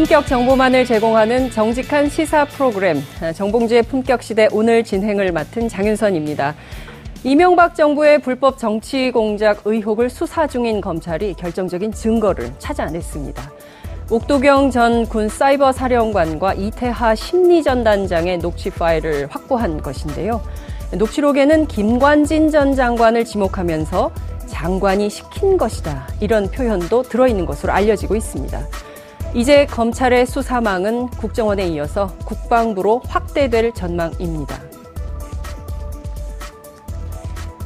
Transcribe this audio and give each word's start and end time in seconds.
품격 0.00 0.26
정보만을 0.26 0.86
제공하는 0.86 1.50
정직한 1.50 2.08
시사 2.08 2.46
프로그램 2.46 3.02
정봉주의 3.34 3.82
품격 3.82 4.22
시대 4.22 4.48
오늘 4.50 4.82
진행을 4.82 5.30
맡은 5.30 5.68
장윤선입니다. 5.68 6.54
이명박 7.22 7.74
정부의 7.74 8.22
불법 8.22 8.56
정치 8.56 9.10
공작 9.10 9.60
의혹을 9.66 10.08
수사 10.08 10.46
중인 10.46 10.80
검찰이 10.80 11.34
결정적인 11.34 11.92
증거를 11.92 12.50
찾아 12.58 12.86
냈습니다. 12.86 13.52
옥도경 14.08 14.70
전 14.70 15.04
군 15.04 15.28
사이버 15.28 15.70
사령관과 15.70 16.54
이태하 16.54 17.14
심리전단장의 17.14 18.38
녹취 18.38 18.70
파일을 18.70 19.26
확보한 19.26 19.82
것인데요. 19.82 20.40
녹취록에는 20.92 21.66
김관진 21.66 22.50
전 22.50 22.74
장관을 22.74 23.26
지목하면서 23.26 24.10
장관이 24.46 25.10
시킨 25.10 25.58
것이다. 25.58 26.08
이런 26.20 26.50
표현도 26.50 27.02
들어있는 27.02 27.44
것으로 27.44 27.74
알려지고 27.74 28.16
있습니다. 28.16 28.66
이제 29.32 29.64
검찰의 29.66 30.26
수사망은 30.26 31.08
국정원에 31.10 31.68
이어서 31.68 32.08
국방부로 32.24 33.00
확대될 33.06 33.72
전망입니다. 33.72 34.60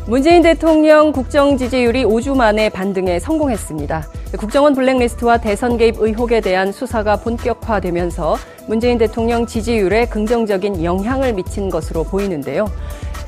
문재인 0.07 0.43
대통령 0.43 1.13
국정 1.13 1.57
지지율이 1.57 2.05
5주 2.05 2.37
만에 2.37 2.69
반등에 2.69 3.19
성공했습니다. 3.19 4.07
국정원 4.39 4.75
블랙리스트와 4.75 5.39
대선 5.39 5.79
개입 5.79 5.97
의혹에 5.99 6.43
대한 6.43 6.71
수사가 6.71 7.17
본격화되면서 7.17 8.37
문재인 8.67 8.99
대통령 8.99 9.47
지지율에 9.47 10.07
긍정적인 10.07 10.85
영향을 10.85 11.33
미친 11.33 11.71
것으로 11.71 12.05
보이는데요. 12.05 12.67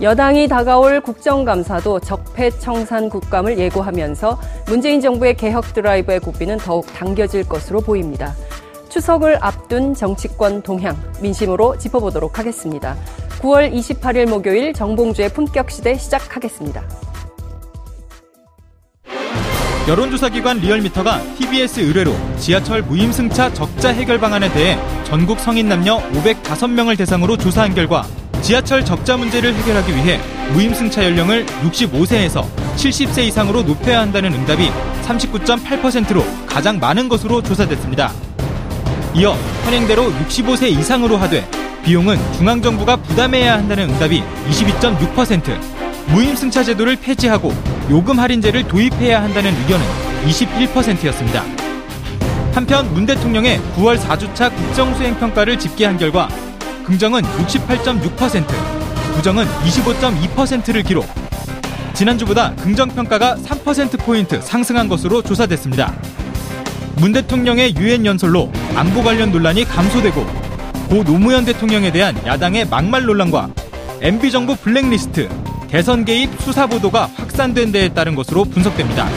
여당이 0.00 0.46
다가올 0.48 1.00
국정감사도 1.00 2.00
적폐청산 2.00 3.08
국감을 3.08 3.58
예고하면서 3.58 4.38
문재인 4.66 5.00
정부의 5.00 5.36
개혁 5.36 5.72
드라이브의 5.72 6.20
고비는 6.20 6.58
더욱 6.58 6.86
당겨질 6.92 7.48
것으로 7.48 7.80
보입니다. 7.80 8.34
추석을 8.90 9.38
앞둔 9.40 9.94
정치권 9.94 10.62
동향, 10.62 10.96
민심으로 11.20 11.78
짚어보도록 11.78 12.38
하겠습니다. 12.38 12.94
9월 13.40 13.72
28일 13.72 14.28
목요일 14.28 14.74
정봉주의 14.74 15.30
품격시대 15.30 15.96
시작하겠습니다. 15.96 16.82
여론조사기관 19.88 20.58
리얼미터가 20.58 21.22
TBS 21.36 21.80
의뢰로 21.80 22.12
지하철 22.38 22.82
무임승차 22.82 23.54
적자 23.54 23.90
해결 23.90 24.18
방안에 24.18 24.52
대해 24.52 24.76
전국 25.04 25.38
성인 25.38 25.68
남녀 25.68 25.98
505명을 26.10 26.98
대상으로 26.98 27.36
조사한 27.36 27.72
결과 27.72 28.04
지하철 28.46 28.84
적자 28.84 29.16
문제를 29.16 29.52
해결하기 29.56 29.92
위해 29.96 30.20
무임승차 30.52 31.04
연령을 31.04 31.44
65세에서 31.64 32.46
70세 32.76 33.24
이상으로 33.24 33.64
높여야 33.64 34.00
한다는 34.00 34.32
응답이 34.32 34.70
39.8%로 35.02 36.24
가장 36.46 36.78
많은 36.78 37.08
것으로 37.08 37.42
조사됐습니다. 37.42 38.12
이어 39.16 39.32
현행대로 39.64 40.12
65세 40.12 40.68
이상으로 40.68 41.16
하되 41.16 41.44
비용은 41.84 42.18
중앙정부가 42.34 42.98
부담해야 42.98 43.54
한다는 43.54 43.90
응답이 43.90 44.22
22.6%, 44.48 45.58
무임승차 46.12 46.62
제도를 46.62 46.94
폐지하고 46.94 47.52
요금 47.90 48.20
할인제를 48.20 48.68
도입해야 48.68 49.24
한다는 49.24 49.56
의견은 49.62 49.84
21%였습니다. 50.24 51.42
한편 52.54 52.94
문 52.94 53.06
대통령의 53.06 53.60
9월 53.76 53.98
4주차 53.98 54.54
국정수행평가를 54.54 55.58
집계한 55.58 55.98
결과 55.98 56.28
긍정은 56.86 57.22
68.6%, 57.22 58.46
부정은 59.16 59.44
25.2%를 59.44 60.84
기록. 60.84 61.04
지난주보다 61.94 62.54
긍정평가가 62.54 63.34
3%포인트 63.34 64.40
상승한 64.40 64.88
것으로 64.88 65.20
조사됐습니다. 65.20 65.92
문 66.98 67.12
대통령의 67.12 67.74
유엔 67.76 68.06
연설로 68.06 68.52
안보 68.76 69.02
관련 69.02 69.32
논란이 69.32 69.64
감소되고 69.64 70.24
고 70.88 71.02
노무현 71.02 71.44
대통령에 71.44 71.90
대한 71.90 72.14
야당의 72.24 72.68
막말 72.68 73.04
논란과 73.04 73.50
MB정부 74.00 74.54
블랙리스트, 74.54 75.28
대선 75.66 76.04
개입 76.04 76.30
수사 76.40 76.68
보도가 76.68 77.10
확산된 77.16 77.72
데에 77.72 77.88
따른 77.88 78.14
것으로 78.14 78.44
분석됩니다. 78.44 79.08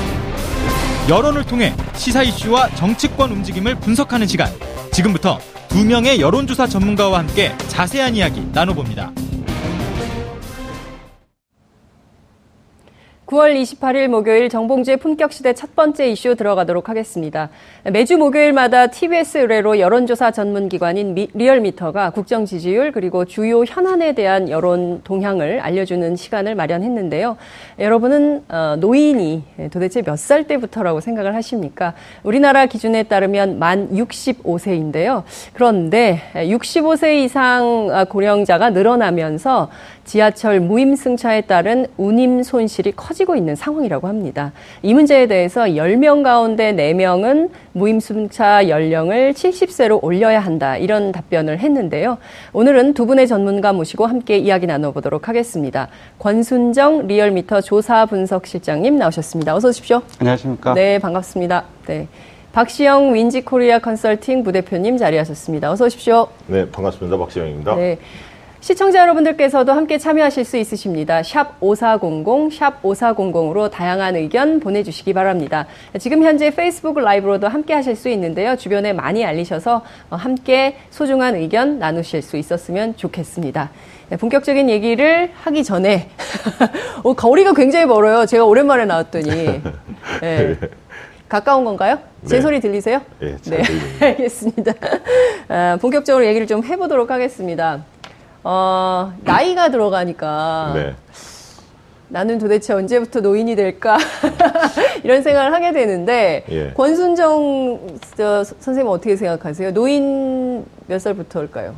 여론을 1.07 1.43
통해 1.43 1.75
시사 1.93 2.23
이슈와 2.23 2.69
정치권 2.69 3.31
움직임을 3.31 3.75
분석하는 3.75 4.25
시간. 4.25 4.49
지금부터 4.91 5.39
두 5.69 5.85
명의 5.85 6.19
여론조사 6.19 6.67
전문가와 6.67 7.19
함께 7.19 7.55
자세한 7.67 8.15
이야기 8.15 8.43
나눠봅니다. 8.51 9.11
9월 13.29 13.53
28일 13.61 14.07
목요일 14.07 14.49
정봉주의 14.49 14.97
품격시대 14.97 15.53
첫 15.53 15.75
번째 15.75 16.09
이슈 16.09 16.33
들어가도록 16.35 16.89
하겠습니다. 16.89 17.49
매주 17.83 18.17
목요일마다 18.17 18.87
TBS 18.87 19.37
의뢰로 19.37 19.79
여론조사 19.79 20.31
전문기관인 20.31 21.13
리얼미터가 21.35 22.09
국정 22.09 22.45
지지율 22.45 22.91
그리고 22.91 23.25
주요 23.25 23.63
현안에 23.63 24.13
대한 24.13 24.49
여론 24.49 25.01
동향을 25.03 25.59
알려주는 25.59 26.15
시간을 26.15 26.55
마련했는데요. 26.55 27.37
여러분은 27.77 28.45
어, 28.49 28.75
노인이 28.79 29.43
도대체 29.71 30.01
몇 30.01 30.17
살 30.17 30.45
때부터라고 30.45 30.99
생각을 30.99 31.35
하십니까? 31.35 31.93
우리나라 32.23 32.65
기준에 32.65 33.03
따르면 33.03 33.59
만 33.59 33.89
65세인데요. 33.91 35.23
그런데 35.53 36.21
65세 36.33 37.23
이상 37.23 38.05
고령자가 38.09 38.71
늘어나면서 38.71 39.69
지하철 40.09 40.59
무임 40.59 40.95
승차에 40.95 41.41
따른 41.41 41.85
운임 41.95 42.41
손실이 42.41 42.93
커지 42.95 43.19
커지고 43.19 43.35
있는 43.35 43.55
상황이라고 43.55 44.07
합니다. 44.07 44.53
이 44.81 44.93
문제에 44.93 45.27
대해서 45.27 45.63
10명 45.63 46.23
가운데 46.23 46.73
4명은 46.73 47.49
무임 47.73 47.99
승차 47.99 48.69
연령을 48.69 49.33
70세로 49.33 50.01
올려야 50.01 50.39
한다. 50.39 50.77
이런 50.77 51.11
답변을 51.11 51.59
했는데요. 51.59 52.17
오늘은 52.53 52.93
두 52.93 53.05
분의 53.05 53.27
전문가 53.27 53.73
모시고 53.73 54.05
함께 54.05 54.37
이야기 54.37 54.67
나눠보도록 54.67 55.27
하겠습니다. 55.27 55.89
권순정 56.17 57.07
리얼미터 57.07 57.59
조사 57.59 58.05
분석 58.05 58.47
실장님 58.47 58.95
나오셨습니다. 58.95 59.53
어서 59.53 59.67
오십시오. 59.67 60.01
안녕하십니까. 60.19 60.73
네, 60.73 60.97
반갑습니다. 60.99 61.65
네. 61.87 62.07
박시영 62.53 63.13
윈지 63.13 63.41
코리아 63.41 63.79
컨설팅 63.79 64.43
부대표님 64.43 64.97
자리하셨습니다. 64.97 65.71
어서 65.71 65.85
오십시오. 65.85 66.27
네, 66.47 66.69
반갑습니다. 66.71 67.17
박시영입니다. 67.17 67.75
네. 67.75 67.97
시청자 68.61 68.99
여러분들께서도 68.99 69.71
함께 69.71 69.97
참여하실 69.97 70.43
수 70.43 70.57
있으십니다. 70.57 71.23
샵 71.23 71.55
5400, 71.61 72.51
샵 72.51 72.81
5400으로 72.83 73.71
다양한 73.71 74.17
의견 74.17 74.59
보내주시기 74.59 75.13
바랍니다. 75.13 75.65
지금 75.97 76.23
현재 76.23 76.49
페이스북 76.53 76.99
라이브로도 76.99 77.47
함께 77.47 77.73
하실 77.73 77.95
수 77.95 78.09
있는데요. 78.09 78.57
주변에 78.57 78.91
많이 78.91 79.25
알리셔서 79.25 79.83
어, 80.09 80.15
함께 80.15 80.75
소중한 80.89 81.35
의견 81.35 81.79
나누실 81.79 82.21
수 82.21 82.35
있었으면 82.35 82.97
좋겠습니다. 82.97 83.71
네, 84.09 84.17
본격적인 84.17 84.69
얘기를 84.69 85.31
하기 85.43 85.63
전에, 85.63 86.09
어, 87.03 87.13
거리가 87.13 87.53
굉장히 87.53 87.85
멀어요. 87.85 88.25
제가 88.25 88.43
오랜만에 88.43 88.85
나왔더니. 88.85 89.61
네. 90.21 90.57
가까운 91.29 91.63
건가요? 91.63 91.99
제 92.25 92.37
네. 92.37 92.41
소리 92.41 92.59
들리세요? 92.59 93.01
네, 93.19 93.35
들립니다. 93.37 93.85
알겠습니다. 94.05 94.73
아, 95.47 95.77
본격적으로 95.79 96.25
얘기를 96.25 96.47
좀 96.47 96.63
해보도록 96.63 97.11
하겠습니다. 97.11 97.85
어, 98.43 99.13
나이가 99.23 99.69
들어가니까 99.69 100.71
네. 100.73 100.95
나는 102.07 102.39
도대체 102.39 102.73
언제부터 102.73 103.21
노인이 103.21 103.55
될까 103.55 103.97
이런 105.03 105.21
생각을 105.21 105.53
하게 105.53 105.71
되는데 105.71 106.43
예. 106.49 106.71
권순정 106.73 107.99
저, 108.17 108.43
선생님 108.43 108.87
어떻게 108.87 109.15
생각하세요? 109.15 109.73
노인 109.73 110.65
몇 110.87 110.99
살부터일까요? 110.99 111.75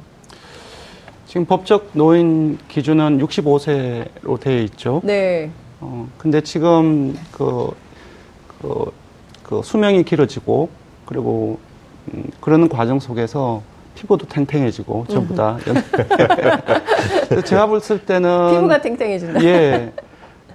지금 1.28 1.46
법적 1.46 1.92
노인 1.94 2.58
기준은 2.68 3.20
65세로 3.20 4.40
되어 4.40 4.60
있죠. 4.64 5.02
네, 5.04 5.50
어, 5.80 6.08
근데 6.18 6.42
지금 6.42 7.18
그, 7.32 7.72
그, 8.62 8.92
그 9.44 9.62
수명이 9.64 10.04
길어지고 10.04 10.70
그리고 11.06 11.60
음, 12.14 12.30
그러는 12.42 12.68
과정 12.70 13.00
속에서 13.00 13.62
피부도 13.96 14.26
탱탱해지고 14.28 15.06
전부 15.10 15.36
다. 15.36 15.58
연- 15.68 17.44
제가 17.44 17.68
봤을 17.68 18.00
때는 18.00 18.52
피부가 18.52 18.82
탱탱해진다. 18.82 19.44
예. 19.44 19.92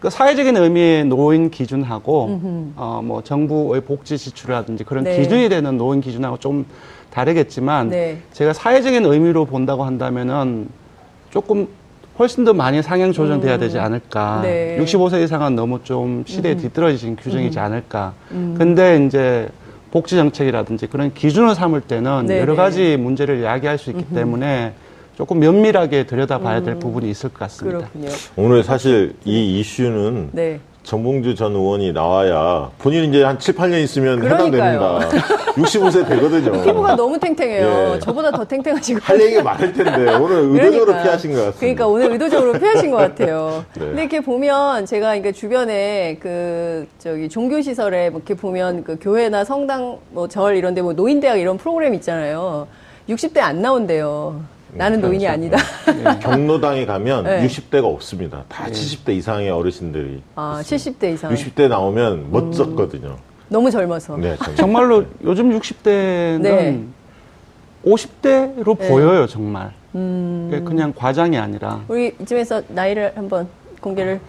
그 0.00 0.10
사회적인 0.10 0.56
의미의 0.56 1.04
노인 1.06 1.50
기준하고 1.50 2.72
어 2.76 3.00
뭐 3.02 3.22
정부의 3.22 3.80
복지 3.82 4.18
지출이라든지 4.18 4.84
그런 4.84 5.04
네. 5.04 5.16
기준이 5.18 5.48
되는 5.48 5.76
노인 5.78 6.00
기준하고 6.00 6.38
좀 6.38 6.66
다르겠지만 7.10 7.88
네. 7.90 8.18
제가 8.32 8.52
사회적인 8.52 9.04
의미로 9.06 9.44
본다고 9.46 9.84
한다면은 9.84 10.68
조금 11.30 11.68
훨씬 12.18 12.44
더 12.44 12.52
많이 12.54 12.82
상향 12.82 13.12
조정돼야 13.12 13.58
되지 13.58 13.78
않을까. 13.78 14.38
음. 14.38 14.42
네. 14.42 14.76
음. 14.78 14.84
65세 14.84 15.22
이상은 15.22 15.54
너무 15.54 15.82
좀 15.82 16.24
시대에 16.26 16.56
뒤떨어진 16.56 17.16
규정이지 17.16 17.58
않을까. 17.58 18.12
근데 18.30 19.04
이제 19.06 19.48
복지 19.96 20.14
정책이라든지 20.16 20.88
그런 20.88 21.14
기준을 21.14 21.54
삼을 21.54 21.80
때는 21.80 22.26
네, 22.26 22.40
여러 22.40 22.52
네. 22.52 22.56
가지 22.56 22.96
문제를 22.98 23.42
야기할 23.42 23.78
수 23.78 23.88
있기 23.88 24.04
때문에 24.14 24.74
조금 25.16 25.38
면밀하게 25.38 26.04
들여다봐야 26.04 26.60
될 26.60 26.78
부분이 26.78 27.08
있을 27.08 27.30
것 27.30 27.38
같습니다. 27.38 27.78
음. 27.78 27.88
그렇군요. 27.94 28.14
오늘 28.36 28.62
사실 28.62 29.14
이 29.24 29.58
이슈는 29.58 30.28
네. 30.32 30.60
정봉주 30.90 31.34
전 31.34 31.52
의원이 31.52 31.92
나와야 31.92 32.70
본인이 32.78 33.08
이제 33.08 33.24
한 33.24 33.36
7, 33.40 33.54
8년 33.56 33.82
있으면 33.82 34.20
그러니까요. 34.20 35.00
해당됩니다. 35.00 35.26
65세 35.56 36.08
되거든요. 36.08 36.62
피부가 36.62 36.94
너무 36.94 37.18
탱탱해요. 37.18 37.94
예. 37.96 37.98
저보다 37.98 38.30
더 38.30 38.44
탱탱하시고. 38.44 39.00
할 39.02 39.20
얘기 39.20 39.42
많을 39.42 39.72
텐데 39.72 40.14
오늘 40.14 40.36
의도적으로 40.42 40.84
그러니까. 40.86 41.02
피하신 41.02 41.32
것 41.32 41.36
같습니다. 41.38 41.58
그러니까 41.58 41.86
오늘 41.88 42.12
의도적으로 42.12 42.52
피하신 42.52 42.90
것 42.92 42.98
같아요. 42.98 43.64
네. 43.74 43.80
근데 43.86 44.00
이렇게 44.02 44.20
보면 44.20 44.86
제가 44.86 45.08
그러니까 45.08 45.32
주변에 45.32 46.18
그 46.22 46.86
저기 47.00 47.28
종교 47.28 47.60
시설에 47.60 48.10
뭐 48.10 48.20
이렇게 48.20 48.34
보면 48.34 48.84
그 48.84 48.96
교회나 49.00 49.42
성당 49.44 49.98
뭐 50.10 50.28
절 50.28 50.56
이런 50.56 50.74
데 50.74 50.82
뭐 50.82 50.92
노인 50.92 51.18
대학 51.18 51.40
이런 51.40 51.56
프로그램 51.58 51.94
있잖아요. 51.94 52.68
60대 53.08 53.38
안 53.40 53.60
나온대요. 53.60 54.40
나는 54.76 55.00
노인이 55.00 55.24
그렇죠. 55.24 55.32
아니다. 55.32 56.18
경로당에 56.20 56.86
가면 56.86 57.24
네. 57.24 57.46
60대가 57.46 57.84
없습니다. 57.84 58.44
다 58.48 58.66
70대 58.66 59.10
이상의 59.10 59.50
어르신들이 59.50 60.22
아, 60.34 60.60
70대 60.62 61.14
이상. 61.14 61.32
60대 61.32 61.68
나오면 61.68 62.30
멋졌거든요. 62.30 63.16
너무 63.48 63.70
젊어서. 63.70 64.16
네, 64.16 64.36
정말. 64.36 64.56
정말로 64.56 65.04
요즘 65.24 65.58
60대는 65.58 66.40
네. 66.42 66.82
50대로 67.84 68.78
네. 68.78 68.88
보여요, 68.88 69.26
정말. 69.26 69.72
음. 69.94 70.62
그냥 70.66 70.92
과장이 70.94 71.38
아니라 71.38 71.80
우리 71.88 72.14
이쯤에서 72.20 72.62
나이를 72.68 73.12
한번 73.16 73.48
공개를 73.80 74.20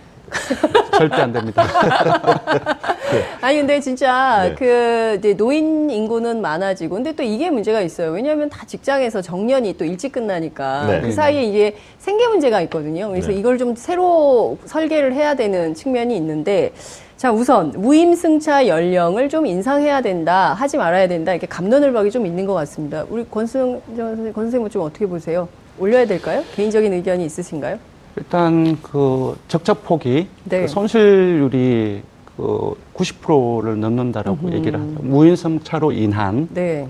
절대 0.97 1.15
안 1.15 1.31
됩니다. 1.31 1.63
아니 3.41 3.57
근데 3.57 3.79
진짜 3.79 4.49
네. 4.49 4.55
그 4.55 5.15
이제 5.19 5.35
노인 5.35 5.89
인구는 5.89 6.41
많아지고 6.41 6.95
근데 6.95 7.13
또 7.13 7.23
이게 7.23 7.49
문제가 7.49 7.81
있어요. 7.81 8.11
왜냐하면 8.11 8.49
다 8.49 8.65
직장에서 8.65 9.21
정년이 9.21 9.77
또 9.77 9.85
일찍 9.85 10.11
끝나니까 10.11 10.87
네. 10.87 11.01
그 11.01 11.11
사이에 11.11 11.43
이게 11.43 11.75
생계 11.99 12.27
문제가 12.27 12.61
있거든요. 12.61 13.09
그래서 13.09 13.29
네. 13.29 13.35
이걸 13.35 13.57
좀 13.57 13.75
새로 13.75 14.57
설계를 14.65 15.13
해야 15.13 15.35
되는 15.35 15.73
측면이 15.73 16.15
있는데 16.17 16.73
자 17.15 17.31
우선 17.31 17.71
무임승차 17.71 18.67
연령을 18.67 19.29
좀 19.29 19.45
인상해야 19.45 20.01
된다 20.01 20.53
하지 20.53 20.77
말아야 20.77 21.07
된다 21.07 21.31
이렇게 21.31 21.47
감론을박이 21.47 22.11
좀 22.11 22.25
있는 22.25 22.45
것 22.45 22.53
같습니다. 22.53 23.05
우리 23.09 23.25
권승 23.29 23.81
선생님, 23.95 24.33
권 24.33 24.45
선생님 24.45 24.69
좀 24.69 24.81
어떻게 24.83 25.05
보세요? 25.05 25.47
올려야 25.79 26.05
될까요? 26.05 26.43
개인적인 26.55 26.91
의견이 26.93 27.25
있으신가요? 27.25 27.79
일단 28.17 28.77
그 28.81 29.37
적자 29.47 29.73
폭이 29.73 30.27
네. 30.45 30.61
그 30.61 30.67
손실률이 30.67 32.01
그 32.35 32.73
90%를 32.93 33.79
넘는다라고 33.79 34.51
얘기를 34.53 34.79
하죠. 34.79 34.93
무인승차로 35.01 35.91
인한. 35.91 36.47
네. 36.53 36.87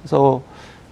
그래서 0.00 0.42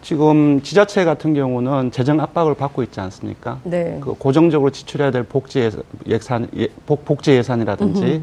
지금 0.02 0.62
지자체 0.62 1.04
같은 1.04 1.34
경우는 1.34 1.90
재정 1.90 2.20
압박을 2.20 2.54
받고 2.54 2.82
있지 2.84 3.00
않습니까? 3.00 3.60
네. 3.64 3.98
그 4.00 4.14
고정적으로 4.14 4.70
지출해야 4.70 5.10
될 5.10 5.22
복지 5.22 5.70
예산, 6.06 6.48
예, 6.56 6.68
복, 6.86 7.04
복지 7.04 7.32
예산이라든지 7.32 8.22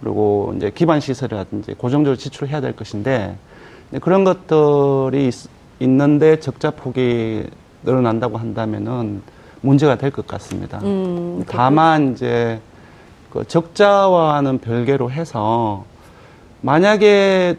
그리고 0.00 0.52
이제 0.56 0.70
기반 0.74 1.00
시설이라든지 1.00 1.74
고정적으로 1.74 2.16
지출해야 2.16 2.60
될 2.60 2.76
것인데 2.76 3.36
그런 4.00 4.24
것들이 4.24 5.28
있, 5.28 5.34
있는데 5.80 6.38
적자 6.38 6.70
폭이 6.70 7.44
늘어난다고 7.82 8.36
한다면은 8.36 9.22
문제가 9.60 9.96
될 9.96 10.10
것 10.10 10.26
같습니다. 10.26 10.78
음, 10.82 11.44
다만 11.48 12.12
이제 12.12 12.60
그 13.30 13.44
적자와는 13.46 14.58
별개로 14.58 15.10
해서 15.10 15.84
만약에 16.62 17.56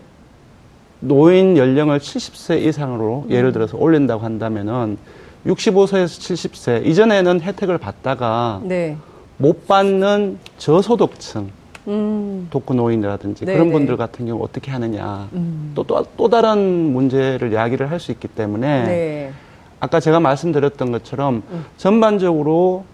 노인 1.00 1.58
연령을 1.58 2.00
70세 2.00 2.62
이상으로 2.64 3.26
예를 3.30 3.52
들어서 3.52 3.78
올린다고 3.78 4.24
한다면은 4.24 4.98
65세에서 5.46 6.08
70세 6.08 6.86
이전에는 6.86 7.42
혜택을 7.42 7.78
받다가 7.78 8.62
네. 8.64 8.98
못 9.38 9.68
받는 9.68 10.40
저소득층 10.58 11.50
음. 11.88 12.48
독거노인이라든지 12.50 13.46
네, 13.46 13.54
그런 13.54 13.68
네. 13.68 13.74
분들 13.74 13.96
같은 13.96 14.26
경우 14.26 14.44
어떻게 14.44 14.72
하느냐 14.72 15.30
음. 15.34 15.72
또, 15.76 15.84
또, 15.84 16.04
또 16.18 16.28
다른 16.28 16.92
문제를 16.92 17.54
이야기를 17.54 17.90
할 17.92 18.00
수 18.00 18.12
있기 18.12 18.28
때문에 18.28 18.84
네. 18.86 19.32
아까 19.80 20.00
제가 20.00 20.20
말씀드렸던 20.20 20.92
것처럼 20.92 21.44
음. 21.52 21.66
전반적으로 21.78 22.86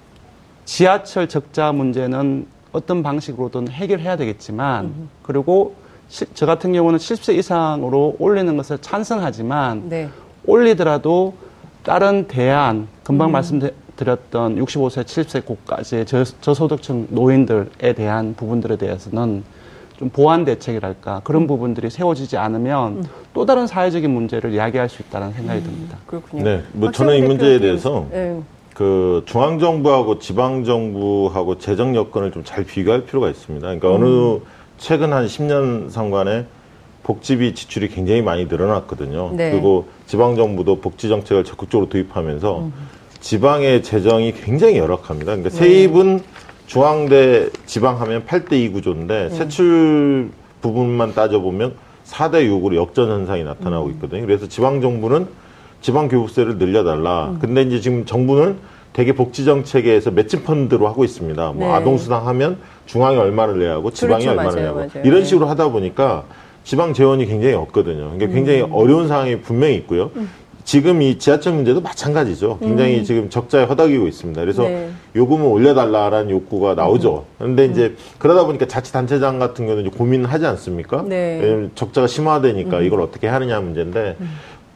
지하철 0.65 1.27
적자 1.27 1.71
문제는 1.71 2.47
어떤 2.71 3.03
방식으로든 3.03 3.67
해결해야 3.69 4.17
되겠지만 4.17 4.85
음. 4.85 5.09
그리고 5.21 5.75
시- 6.09 6.25
저 6.33 6.45
같은 6.45 6.73
경우는 6.73 6.99
70세 6.99 7.35
이상으로 7.37 8.15
올리는 8.19 8.55
것을 8.57 8.77
찬성하지만 8.79 9.89
네. 9.89 10.09
올리더라도 10.45 11.33
다른 11.83 12.27
대안 12.27 12.87
금방 13.03 13.29
음. 13.29 13.31
말씀드렸던 13.33 14.55
65세, 14.57 15.03
70세까지의 15.05 16.07
저, 16.07 16.23
저소득층 16.41 17.07
노인들에 17.09 17.93
대한 17.93 18.33
부분들에 18.35 18.77
대해서는 18.77 19.43
좀 20.03 20.09
보완 20.09 20.43
대책이랄까 20.43 21.21
그런 21.23 21.47
부분들이 21.47 21.89
세워지지 21.89 22.35
않으면 22.35 22.97
음. 22.97 23.03
또 23.33 23.45
다른 23.45 23.67
사회적인 23.67 24.09
문제를 24.11 24.53
이야기할 24.53 24.89
수 24.89 25.01
있다는 25.01 25.31
생각이 25.31 25.63
듭니다. 25.63 25.97
그렇군요. 26.05 26.43
네, 26.43 26.63
뭐 26.73 26.91
저는 26.91 27.15
이 27.15 27.21
문제에 27.21 27.53
대표님, 27.53 27.61
대해서 27.61 28.05
네. 28.11 28.41
그 28.73 29.23
중앙 29.25 29.59
정부하고 29.59 30.19
지방 30.19 30.65
정부하고 30.65 31.57
재정 31.57 31.95
여건을 31.95 32.31
좀 32.31 32.43
잘 32.43 32.65
비교할 32.65 33.05
필요가 33.05 33.29
있습니다. 33.29 33.65
그러니까 33.65 33.91
어느 33.93 34.39
최근 34.77 35.13
한 35.13 35.25
10년 35.25 35.89
상관에 35.89 36.45
복지비 37.03 37.55
지출이 37.55 37.87
굉장히 37.87 38.21
많이 38.21 38.45
늘어났거든요. 38.45 39.31
네. 39.33 39.51
그리고 39.51 39.85
지방 40.05 40.35
정부도 40.35 40.81
복지 40.81 41.07
정책을 41.07 41.45
적극적으로 41.45 41.87
도입하면서 41.87 42.69
지방의 43.21 43.83
재정이 43.83 44.33
굉장히 44.33 44.77
열악합니다. 44.77 45.37
그러니까 45.37 45.49
세입은 45.49 46.21
중앙대 46.67 47.49
지방 47.65 47.99
하면 48.01 48.25
8대 48.25 48.53
2 48.53 48.69
구조인데 48.69 49.29
세출 49.29 50.29
부분만 50.61 51.13
따져보면 51.13 51.73
4대 52.05 52.47
6으로 52.49 52.75
역전 52.75 53.09
현상이 53.09 53.43
나타나고 53.43 53.89
있거든요. 53.91 54.21
그래서 54.25 54.47
지방 54.47 54.81
정부는 54.81 55.27
지방 55.81 56.07
교부세를 56.07 56.57
늘려달라. 56.57 57.35
근데 57.39 57.61
이제 57.63 57.79
지금 57.81 58.05
정부는 58.05 58.57
대개 58.93 59.13
복지 59.13 59.43
정책에서 59.43 60.11
매칭 60.11 60.43
펀드로 60.43 60.87
하고 60.87 61.03
있습니다. 61.03 61.51
뭐 61.53 61.67
네. 61.67 61.73
아동 61.73 61.97
수당 61.97 62.27
하면 62.27 62.57
중앙이 62.85 63.17
얼마를 63.17 63.59
내야 63.59 63.73
하고 63.73 63.91
지방이 63.91 64.23
그렇죠. 64.23 64.39
얼마를 64.39 64.51
맞아요. 64.51 64.55
내야 64.61 64.69
하고 64.69 64.79
맞아요. 64.93 65.05
이런 65.07 65.19
네. 65.21 65.25
식으로 65.25 65.47
하다 65.47 65.69
보니까 65.69 66.23
지방 66.63 66.93
재원이 66.93 67.25
굉장히 67.25 67.55
없거든요. 67.55 68.11
그러니까 68.13 68.27
굉장히 68.27 68.61
음. 68.61 68.71
어려운 68.71 69.07
상황이 69.07 69.41
분명히 69.41 69.75
있고요. 69.75 70.11
지금 70.63 71.01
이 71.01 71.17
지하철 71.19 71.53
문제도 71.53 71.81
마찬가지죠. 71.81 72.59
굉장히 72.59 73.03
지금 73.03 73.29
적자에 73.29 73.65
허덕이고 73.65 74.07
있습니다. 74.07 74.39
그래서 74.39 74.63
음. 74.63 74.67
네. 74.69 74.89
요금을 75.15 75.45
올려달라라는 75.45 76.31
욕구가 76.31 76.73
나오죠. 76.75 77.25
그런데 77.37 77.65
이제 77.65 77.95
그러다 78.17 78.45
보니까 78.45 78.67
자치단체장 78.67 79.37
같은 79.39 79.65
경우는 79.67 79.87
이제 79.87 79.95
고민을 79.97 80.31
하지 80.31 80.45
않습니까? 80.47 81.03
네. 81.07 81.39
왜냐면 81.41 81.71
적자가 81.75 82.07
심화되니까 82.07 82.81
이걸 82.81 83.01
어떻게 83.01 83.27
하느냐 83.27 83.59
문제인데 83.61 84.17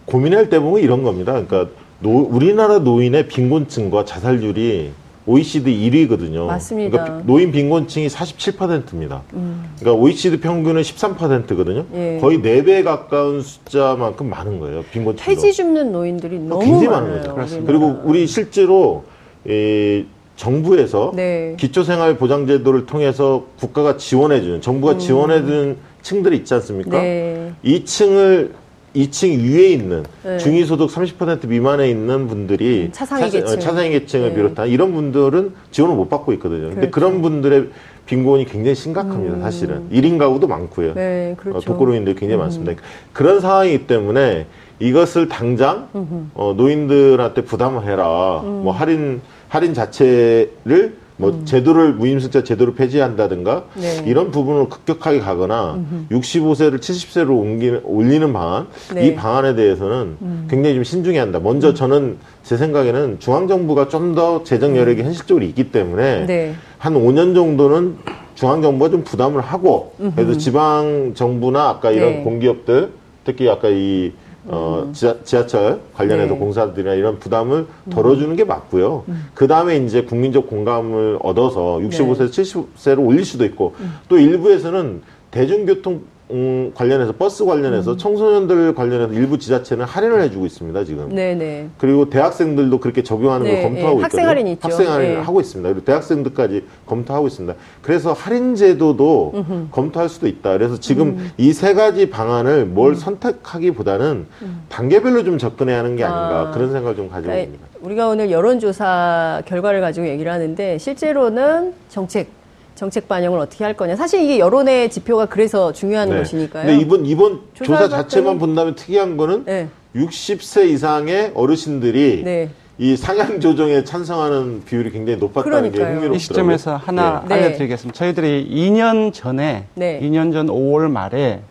고민할 0.05 0.49
때 0.49 0.59
보면 0.59 0.81
이런 0.81 1.03
겁니다. 1.03 1.31
그러니까 1.33 1.67
노- 1.99 2.27
우리나라 2.31 2.77
노인의 2.79 3.27
빈곤층과 3.27 4.05
자살률이 4.05 4.91
OECD 5.25 5.89
1위거든요. 5.89 6.45
맞습니다. 6.45 7.03
그러니까 7.03 7.23
노인 7.27 7.51
빈곤층이 7.51 8.07
47%입니다. 8.07 9.23
그러니까 9.31 9.93
OECD 9.93 10.39
평균은 10.39 10.81
13%거든요. 10.83 11.83
예. 11.95 12.19
거의 12.21 12.37
4배 12.39 12.83
가까운 12.85 13.41
숫자만큼 13.41 14.29
많은 14.29 14.59
거예요. 14.59 14.83
빈곤층도. 14.91 15.23
폐지 15.29 15.51
줍는 15.51 15.91
노인들이 15.91 16.39
너무 16.39 16.63
굉장히 16.63 16.87
많아요. 16.87 17.21
많은 17.23 17.35
거죠. 17.35 17.63
그리고 17.65 17.99
우리 18.05 18.25
실제로 18.25 19.03
이 19.45 20.05
정부에서 20.37 21.11
네. 21.15 21.55
기초생활보장제도를 21.59 22.85
통해서 22.85 23.45
국가가 23.59 23.97
지원해주는 23.97 24.61
정부가 24.61 24.97
지원해주는 24.97 25.75
층들이 26.03 26.37
있지 26.37 26.53
않습니까? 26.53 26.97
음. 26.97 27.01
네. 27.01 27.53
이 27.63 27.83
층을 27.83 28.53
2층 28.95 29.43
위에 29.43 29.67
있는 29.69 30.03
네. 30.23 30.37
중위소득 30.37 30.89
30% 30.89 31.47
미만에 31.47 31.89
있는 31.89 32.27
분들이 32.27 32.85
음, 32.85 32.91
차상위 32.91 33.29
차- 33.29 33.39
계층. 33.39 33.59
차상위 33.59 33.89
계층을 33.91 34.29
네. 34.29 34.35
비롯한 34.35 34.69
이런 34.69 34.93
분들은 34.93 35.53
지원을 35.71 35.95
못 35.95 36.09
받고 36.09 36.31
있거든요. 36.33 36.69
근데 36.69 36.75
그렇죠. 36.89 36.91
그런 36.91 37.21
분들의 37.21 37.67
빈곤이 38.05 38.45
굉장히 38.45 38.73
심각합니다, 38.75 39.39
사실은. 39.41 39.89
1인 39.91 40.17
가구도 40.17 40.47
많고요. 40.47 40.89
음. 40.89 40.93
네, 40.95 41.35
어, 41.37 41.41
그렇죠. 41.41 41.59
독거노인들이 41.61 42.15
굉장히 42.15 42.41
많습니다. 42.41 42.81
그런 43.11 43.41
상황이기 43.41 43.85
때문에 43.85 44.45
이것을 44.79 45.27
당장 45.27 45.89
어, 46.33 46.53
노인들한테 46.55 47.41
부담을 47.43 47.83
해라. 47.83 48.41
음. 48.45 48.61
뭐 48.63 48.71
할인 48.71 49.21
할인 49.49 49.73
자체를 49.73 50.95
뭐 51.19 51.41
제도를 51.45 51.93
무임승차 51.93 52.43
제도를 52.43 52.75
폐지한다든가 52.75 53.65
네. 53.73 54.03
이런 54.05 54.29
부분을 54.29 54.69
급격하게 54.69 55.19
가거나 55.19 55.79
65세를 56.11 56.77
70세로 56.79 57.31
옮기는 57.39 57.81
올리는 57.85 58.31
방안 58.31 58.67
네. 58.93 59.01
음. 59.01 59.05
이 59.05 59.15
방안에 59.15 59.55
대해서는 59.55 60.47
굉장히 60.47 60.75
좀 60.75 60.83
신중해야 60.83 61.23
한다. 61.23 61.39
먼저 61.39 61.73
저는 61.73 62.17
제 62.43 62.55
생각에는 62.57 63.17
중앙 63.19 63.47
정부가 63.47 63.87
좀 63.87 64.13
더 64.13 64.43
재정 64.43 64.77
여력이 64.77 65.01
현실적으로 65.03 65.43
있기 65.45 65.71
때문에 65.71 66.25
네. 66.27 66.53
한 66.77 66.93
5년 66.93 67.33
정도는 67.35 67.97
중앙 68.35 68.61
정부가 68.61 68.89
좀 68.91 69.03
부담을 69.03 69.41
하고 69.41 69.93
그래서 70.15 70.37
지방 70.37 71.13
정부나 71.15 71.67
아까 71.69 71.91
이런 71.91 72.11
네. 72.11 72.23
공기업들 72.23 72.91
특히 73.25 73.49
아까 73.49 73.69
이 73.69 74.11
어, 74.49 74.91
지하, 74.93 75.45
철 75.45 75.81
관련해서 75.93 76.33
네. 76.33 76.39
공사들이나 76.39 76.93
이런 76.93 77.19
부담을 77.19 77.67
덜어주는 77.89 78.35
게 78.35 78.45
맞고요. 78.45 79.03
그 79.33 79.47
다음에 79.47 79.77
이제 79.77 80.03
국민적 80.03 80.47
공감을 80.47 81.19
얻어서 81.21 81.79
65세에서 81.79 82.29
70세로 82.29 83.05
올릴 83.05 83.25
수도 83.25 83.43
있고 83.45 83.75
또 84.07 84.17
일부에서는 84.17 85.01
대중교통 85.31 86.01
음, 86.29 86.71
관련해서 86.75 87.13
버스 87.13 87.45
관련해서 87.45 87.95
청소년들 87.95 88.75
관련해서 88.75 89.13
일부 89.13 89.37
지자체는 89.37 89.85
할인을 89.85 90.21
해주고 90.23 90.45
있습니다 90.45 90.83
지금. 90.83 91.09
네, 91.09 91.33
네. 91.35 91.69
그리고 91.77 92.09
대학생들도 92.09 92.79
그렇게 92.79 93.01
적용하는 93.01 93.45
네, 93.45 93.53
걸 93.53 93.63
검토하고 93.63 93.99
예, 93.99 94.01
학생 94.03 94.19
있거든요. 94.19 94.29
할인 94.29 94.47
있죠. 94.47 94.67
학생 94.67 94.91
할인 94.91 95.11
예. 95.11 95.15
하고 95.15 95.39
있습니다. 95.39 95.69
그리고 95.69 95.85
대학생들까지 95.85 96.65
검토하고 96.85 97.27
있습니다. 97.27 97.55
그래서 97.81 98.11
할인 98.11 98.55
제도도 98.55 99.45
검토할 99.71 100.09
수도 100.09 100.27
있다. 100.27 100.51
그래서 100.53 100.77
지금 100.77 101.07
음. 101.09 101.31
이세 101.37 101.73
가지 101.73 102.09
방안을 102.09 102.65
뭘 102.65 102.95
선택하기보다는 102.95 104.25
단계별로 104.67 105.23
좀 105.23 105.37
접근해야 105.37 105.79
하는 105.79 105.95
게 105.95 106.03
아닌가 106.03 106.43
음. 106.43 106.47
아. 106.47 106.51
그런 106.51 106.71
생각을 106.71 106.95
좀 106.97 107.07
가지고 107.07 107.31
그러니까 107.31 107.43
있습니다. 107.53 107.67
우리가 107.81 108.07
오늘 108.07 108.31
여론조사 108.31 109.43
결과를 109.45 109.79
가지고 109.79 110.07
얘기를 110.07 110.29
하는데 110.31 110.77
실제로는 110.77 111.73
정책 111.87 112.36
정책 112.77 113.07
반영을 113.07 113.39
어떻게 113.39 113.63
할 113.63 113.73
거냐. 113.73 113.95
사실 113.95 114.21
이게 114.21 114.39
여론의 114.39 114.89
지표가 114.91 115.25
그래서 115.25 115.73
중요한 115.73 116.09
것이니까요. 116.09 116.63
네. 116.65 116.69
근데 116.71 116.83
이번 116.83 117.05
이번 117.05 117.41
조사 117.53 117.89
자체만 117.89 118.37
본다면 118.37 118.75
특이한 118.75 119.17
거는 119.17 119.45
네. 119.45 119.67
60세 119.95 120.69
이상의 120.69 121.31
어르신들이 121.33 122.21
네. 122.23 122.49
이 122.77 122.95
상향 122.95 123.39
조정에 123.39 123.83
찬성하는 123.83 124.63
비율이 124.65 124.91
굉장히 124.91 125.17
높았다는 125.17 125.43
게 125.43 125.79
그러니까요. 125.79 125.85
흥미롭더라고요. 125.85 126.15
이 126.15 126.19
시점에서 126.19 126.75
하나 126.75 127.25
네. 127.27 127.33
알려드리겠습니다. 127.33 127.97
저희들이 127.97 128.47
2년 128.47 129.11
전에, 129.11 129.65
네. 129.73 129.99
2년 130.03 130.31
전 130.31 130.45
5월 130.45 130.91
말에 130.91 131.41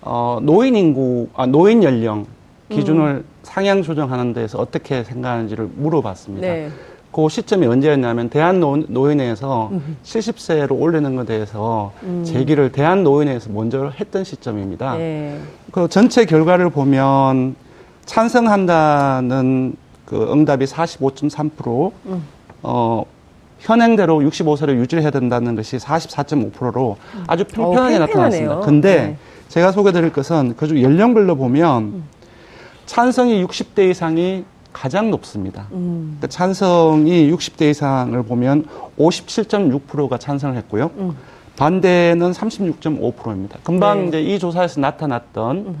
어, 0.00 0.38
노인 0.42 0.76
인구, 0.76 1.28
아, 1.34 1.46
노인 1.46 1.82
연령 1.82 2.26
기준을 2.68 3.02
음. 3.02 3.24
상향 3.42 3.82
조정하는 3.82 4.32
데서 4.32 4.58
어떻게 4.58 5.02
생각하는지를 5.02 5.68
물어봤습니다. 5.74 6.46
네. 7.12 7.22
그 7.22 7.28
시점이 7.28 7.66
언제였냐면 7.66 8.30
대한노인회에서 8.30 9.70
70세로 10.02 10.80
올리는 10.80 11.14
것에 11.14 11.26
대해서 11.26 11.92
제기를 12.24 12.72
대한노인회에서 12.72 13.50
먼저 13.50 13.92
했던 14.00 14.24
시점입니다. 14.24 14.94
음. 14.94 14.98
네. 14.98 15.40
그 15.70 15.88
전체 15.88 16.24
결과를 16.24 16.70
보면 16.70 17.54
찬성한다는 18.06 19.76
그 20.06 20.32
응답이 20.32 20.64
45.3%, 20.64 21.92
어, 22.62 23.04
현행대로 23.60 24.18
65세를 24.20 24.76
유지해야 24.80 25.10
된다는 25.10 25.54
것이 25.54 25.76
44.5%로 25.76 26.96
아주 27.26 27.44
팽팽하게 27.44 27.96
어, 27.96 27.98
나타났습니다. 28.00 28.60
근데 28.60 28.96
네. 28.96 29.16
제가 29.48 29.70
소개드릴 29.72 30.12
것은 30.12 30.56
그중 30.56 30.80
연령별로 30.82 31.36
보면 31.36 32.02
찬성이 32.86 33.44
60대 33.44 33.90
이상이 33.90 34.44
가장 34.72 35.10
높습니다. 35.10 35.66
음. 35.72 36.16
그러니까 36.18 36.26
찬성이 36.28 37.30
60대 37.30 37.70
이상을 37.70 38.22
보면 38.22 38.66
57.6%가 38.98 40.18
찬성을 40.18 40.56
했고요. 40.56 40.90
음. 40.98 41.16
반대는 41.56 42.32
36.5%입니다. 42.32 43.58
금방 43.62 44.02
네. 44.02 44.08
이제 44.08 44.22
이 44.22 44.38
조사에서 44.38 44.80
나타났던 44.80 45.76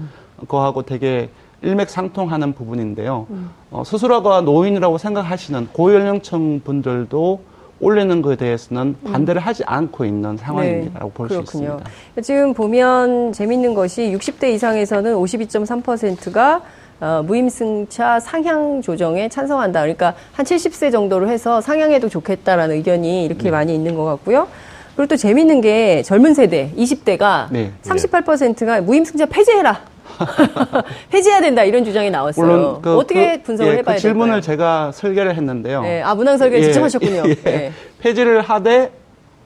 거하고 0.48 0.82
되게 0.82 1.30
일맥상통하는 1.62 2.52
부분인데요. 2.52 3.26
음. 3.30 3.50
어, 3.70 3.82
스스로가 3.84 4.42
노인이라고 4.42 4.98
생각하시는 4.98 5.68
고연령층 5.72 6.60
분들도 6.64 7.40
올리는 7.80 8.22
것에 8.22 8.36
대해서는 8.36 8.96
반대를 9.04 9.40
하지 9.40 9.64
않고 9.66 10.04
있는 10.04 10.36
상황이라고 10.36 11.10
볼수 11.10 11.34
음. 11.34 11.40
네. 11.40 11.44
그렇군요. 11.44 11.64
있습니다. 11.64 12.22
지금 12.22 12.54
보면 12.54 13.32
재밌는 13.32 13.74
것이 13.74 14.12
60대 14.12 14.52
이상에서는 14.54 15.14
52.3%가 15.16 16.62
어, 17.02 17.20
무임승차 17.26 18.20
상향 18.20 18.80
조정에 18.80 19.28
찬성한다. 19.28 19.80
그러니까 19.80 20.14
한 20.32 20.46
70세 20.46 20.92
정도로 20.92 21.28
해서 21.28 21.60
상향해도 21.60 22.08
좋겠다라는 22.08 22.76
의견이 22.76 23.08
네. 23.08 23.24
이렇게 23.24 23.50
많이 23.50 23.74
있는 23.74 23.96
것 23.96 24.04
같고요. 24.04 24.46
그리고 24.94 25.08
또 25.08 25.16
재밌는 25.16 25.62
게 25.62 26.02
젊은 26.04 26.32
세대 26.32 26.70
20대가 26.76 27.48
네. 27.50 27.72
38%가 27.82 28.82
무임승차 28.82 29.26
폐지해라. 29.26 29.80
폐지해야 31.10 31.40
된다 31.40 31.64
이런 31.64 31.84
주장이 31.84 32.08
나왔어요. 32.08 32.46
물론 32.46 32.82
그, 32.82 32.96
어떻게 32.96 33.38
그, 33.38 33.42
분석을 33.42 33.72
예, 33.72 33.78
해봐야 33.78 33.96
그 33.96 34.00
질문을 34.00 34.34
될까요? 34.34 34.40
제가 34.40 34.92
설계를 34.92 35.34
했는데요. 35.34 35.82
네, 35.82 36.02
아 36.02 36.14
문항 36.14 36.38
설계 36.38 36.62
직접 36.62 36.82
하셨군요. 36.84 37.24
예. 37.26 37.34
네. 37.34 37.72
폐지를 37.98 38.42
하되 38.42 38.92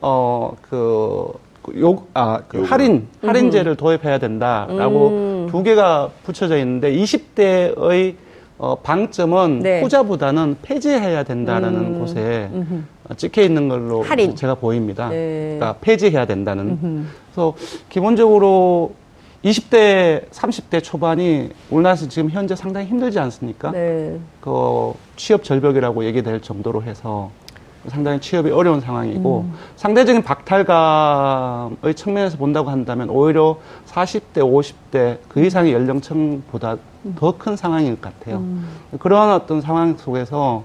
어그 0.01 1.33
욕, 1.75 2.09
아, 2.13 2.41
그. 2.47 2.63
할인, 2.63 3.07
할인제를 3.21 3.75
도입해야 3.75 4.19
된다라고 4.19 5.07
음. 5.09 5.47
두 5.49 5.63
개가 5.63 6.09
붙여져 6.23 6.57
있는데 6.59 6.91
20대의 6.93 8.15
어, 8.59 8.75
방점은 8.75 9.59
네. 9.59 9.81
후자보다는 9.81 10.57
폐지해야 10.63 11.23
된다라는 11.23 11.79
음. 11.79 11.99
곳에 11.99 12.49
어, 13.07 13.13
찍혀 13.15 13.43
있는 13.43 13.69
걸로 13.69 14.01
할인. 14.01 14.35
제가 14.35 14.55
보입니다. 14.55 15.09
네. 15.09 15.57
그러니까 15.59 15.75
폐지해야 15.79 16.25
된다는. 16.25 16.69
음흠. 16.69 17.05
그래서 17.31 17.53
기본적으로 17.89 18.93
20대, 19.45 20.27
30대 20.31 20.83
초반이 20.83 21.49
우리나라에서 21.69 22.07
지금 22.07 22.31
현재 22.31 22.55
상당히 22.55 22.87
힘들지 22.87 23.19
않습니까? 23.19 23.71
네. 23.71 24.17
그 24.41 24.93
취업 25.15 25.43
절벽이라고 25.43 26.05
얘기될 26.05 26.41
정도로 26.41 26.81
해서 26.83 27.29
상당히 27.89 28.19
취업이 28.19 28.51
어려운 28.51 28.81
상황이고 28.81 29.45
음. 29.47 29.53
상대적인 29.75 30.23
박탈감의 30.23 31.93
측면에서 31.95 32.37
본다고 32.37 32.69
한다면 32.69 33.09
오히려 33.09 33.57
40대, 33.87 34.37
50대 34.37 35.17
그 35.27 35.45
이상의 35.45 35.73
연령층보다 35.73 36.77
음. 37.05 37.15
더큰 37.17 37.55
상황인 37.55 37.99
것 37.99 38.01
같아요. 38.01 38.43
그런 38.99 39.31
어떤 39.31 39.61
상황 39.61 39.95
속에서 39.97 40.63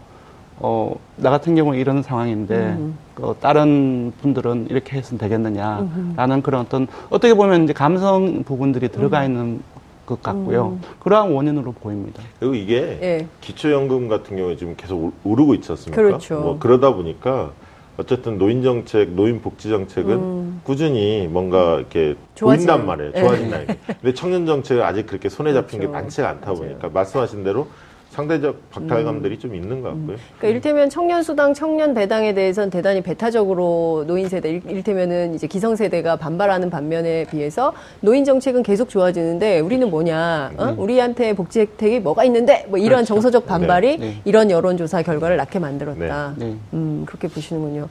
어, 0.64 0.95
나 1.17 1.31
같은 1.31 1.57
경우는 1.57 1.79
이런 1.81 2.05
상황인데, 2.05 2.55
음. 2.55 2.97
어, 3.21 3.35
다른 3.41 4.12
분들은 4.21 4.69
이렇게 4.71 4.97
했으면 4.97 5.19
되겠느냐라는 5.19 6.43
그런 6.43 6.61
어떤, 6.61 6.87
어떻게 7.11 7.35
보면 7.35 7.64
이제 7.64 7.73
감성 7.73 8.45
부분들이 8.45 8.87
음. 8.87 8.93
들어가 8.93 9.25
있는 9.25 9.61
것 10.07 10.23
같고요. 10.23 10.79
그러한 11.01 11.31
원인으로 11.33 11.73
보입니다. 11.73 12.23
그리고 12.39 12.55
이게 12.55 12.99
예. 13.03 13.27
기초연금 13.41 14.09
같은 14.09 14.37
경우에 14.37 14.57
지금 14.57 14.75
계속 14.77 15.03
오- 15.05 15.13
오르고 15.25 15.55
있지 15.55 15.71
않습니까? 15.73 16.03
그렇죠. 16.03 16.41
뭐 16.41 16.59
그러다 16.59 16.93
보니까 16.95 17.53
어쨌든 17.97 18.39
노인 18.39 18.63
정책, 18.63 19.11
노인 19.11 19.41
복지 19.43 19.69
정책은 19.69 20.61
꾸준히 20.65 21.29
뭔가 21.31 21.77
이렇게 21.79 22.11
음. 22.11 22.17
보인단 22.41 22.87
말이에요. 22.87 23.13
예. 23.15 23.21
좋아진다. 23.21 23.61
이게. 23.63 23.79
근데 23.87 24.15
청년 24.15 24.47
정책은 24.47 24.83
아직 24.83 25.07
그렇게 25.07 25.29
손에 25.29 25.53
잡힌 25.53 25.79
그렇죠. 25.79 25.93
게 25.93 25.99
많지가 26.01 26.29
않다 26.29 26.47
맞아요. 26.47 26.59
보니까 26.59 26.89
말씀하신 26.89 27.45
대로 27.45 27.69
상대적 28.16 28.71
박탈감들이 28.71 29.38
좀 29.38 29.54
있는 29.54 29.81
것 29.81 29.88
같고요. 29.88 30.16
그러니까 30.38 30.49
이를테면 30.49 30.90
청년 30.90 31.23
수당, 31.23 31.54
청년 31.54 31.95
배당에 31.95 32.35
대해서는 32.35 32.69
대단히 32.69 33.00
배타적으로 33.00 34.04
노인 34.07 34.28
세대, 34.28 34.50
일- 34.50 34.62
이를테면은 34.69 35.35
이제 35.35 35.47
기성 35.47 35.75
세대가 35.76 36.16
반발하는 36.16 36.69
반면에 36.69 37.25
비해서 37.31 37.73
노인 38.00 38.26
정책은 38.26 38.62
계속 38.62 38.90
좋아지는데 38.90 39.61
우리는 39.61 39.88
뭐냐, 39.88 40.52
어? 40.59 40.75
우리한테 40.76 41.33
복지 41.33 41.61
혜택이 41.61 42.00
뭐가 42.00 42.25
있는데 42.25 42.66
뭐 42.69 42.78
이런 42.78 43.07
정서적 43.07 43.47
반발이 43.47 43.99
네. 43.99 44.16
이런 44.26 44.50
여론조사 44.50 45.00
결과를 45.02 45.38
낳게 45.38 45.59
만들었다. 45.59 46.35
네. 46.37 46.54
음, 46.75 47.04
그렇게 47.07 47.28
보시는군요. 47.28 47.88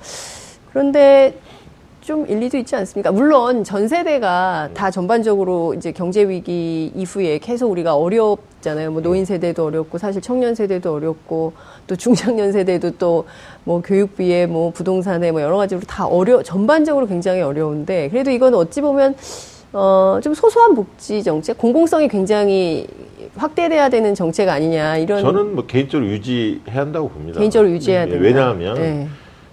그런데 0.72 1.34
좀 2.12 2.28
일리도 2.28 2.58
있지 2.58 2.76
않습니까? 2.76 3.10
물론 3.14 3.64
전 3.64 3.88
세대가 3.88 4.68
다 4.74 4.92
전반적으로 4.92 5.74
이제 5.74 5.94
경제 5.94 6.28
위기 6.28 6.92
이후에 6.94 7.38
계속 7.38 7.72
우리가 7.72 7.96
어렵잖아요. 7.96 8.92
뭐 8.92 9.02
노인 9.02 9.24
세대도 9.24 9.66
어렵고 9.68 9.98
사실 9.98 10.22
청년 10.22 10.54
세대도 10.54 10.94
어렵고 10.94 11.54
또 11.88 11.96
중장년 11.96 12.52
세대도 12.52 12.98
또 12.98 13.24
뭐 13.64 13.80
교육비에 13.80 14.48
뭐 14.48 14.72
부동산에 14.72 15.32
뭐 15.32 15.40
여러 15.40 15.56
가지로 15.56 15.82
다 15.82 16.08
어려 16.08 16.42
전반적으로 16.42 17.06
굉장히 17.06 17.42
어려운데 17.42 18.10
그래도 18.10 18.32
이건 18.32 18.56
어찌 18.56 18.82
보면 18.82 19.16
어 19.72 20.20
좀 20.22 20.34
소소한 20.34 20.74
복지 20.76 21.22
정책 21.24 21.58
공공성이 21.60 22.08
굉장히 22.10 22.88
확대돼야 23.38 23.88
되는 23.90 24.16
정책 24.16 24.50
아니냐 24.50 24.98
이런 24.98 25.22
저는 25.22 25.54
뭐 25.56 25.66
개인적으로 25.68 26.10
유지해야 26.10 26.60
한다고 26.82 27.08
봅니다. 27.08 27.40
개인적으로 27.40 27.72
유지해야 27.72 28.02
예, 28.02 28.06
된다. 28.10 28.22
왜냐하면 28.22 28.74
네. 28.76 29.08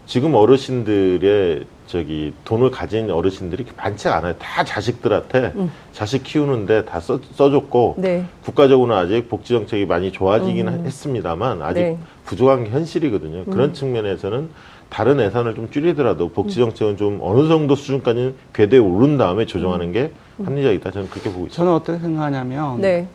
지금 0.07 0.35
어르신들의 0.35 1.65
저기 1.89 2.35
돈을 2.45 2.71
가진 2.71 3.11
어르신들이 3.11 3.65
많지 3.77 4.09
않아요. 4.09 4.35
다 4.39 4.63
자식들한테 4.63 5.55
자식 5.93 6.23
키우는데 6.23 6.85
다 6.85 7.01
써, 7.01 7.19
써줬고 7.35 7.95
음. 7.97 8.03
네. 8.03 8.25
국가적으로는 8.45 8.95
아직 8.95 9.29
복지 9.29 9.55
정책이 9.55 9.87
많이 9.87 10.13
좋아지긴 10.13 10.69
했습니다만 10.69 11.63
아직 11.63 11.81
네. 11.81 11.91
음. 11.93 12.05
부족한 12.27 12.65
게 12.65 12.71
현실이거든요. 12.71 13.47
그런 13.47 13.73
측면에서는 13.73 14.51
다른 14.91 15.19
예산을 15.19 15.55
좀 15.55 15.71
줄이더라도 15.71 16.29
복지 16.29 16.57
정책은 16.57 16.99
좀 16.99 17.19
어느 17.23 17.49
정도 17.49 17.75
수준까지는 17.75 18.35
궤도에 18.53 18.79
오른 18.79 19.17
다음에 19.17 19.47
조정하는 19.47 19.93
게 19.93 20.13
합리적이다. 20.45 20.91
저는 20.91 21.11
그렇게 21.11 21.31
보고 21.31 21.47
있습니다. 21.47 21.57
저는 21.57 21.73
어떻게 21.73 21.99
생각하냐면, 21.99 22.81
네. 22.81 23.07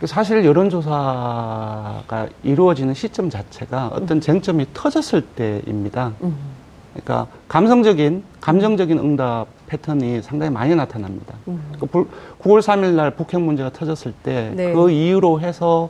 그 0.00 0.06
사실 0.06 0.44
여론조사가 0.44 2.28
이루어지는 2.42 2.92
시점 2.92 3.30
자체가 3.30 3.88
어떤 3.92 4.20
쟁점이 4.20 4.66
터졌을 4.74 5.22
때입니다. 5.22 6.12
그러니까 6.92 7.26
감성적인, 7.48 8.22
감정적인 8.40 8.98
응답 8.98 9.46
패턴이 9.66 10.22
상당히 10.22 10.52
많이 10.52 10.74
나타납니다. 10.74 11.34
그 11.80 11.86
불- 11.86 12.06
9월 12.42 12.60
3일 12.60 12.92
날 12.94 13.10
북핵 13.12 13.40
문제가 13.40 13.70
터졌을 13.70 14.12
때 14.22 14.52
네. 14.54 14.72
그 14.72 14.90
이유로 14.90 15.40
해서 15.40 15.88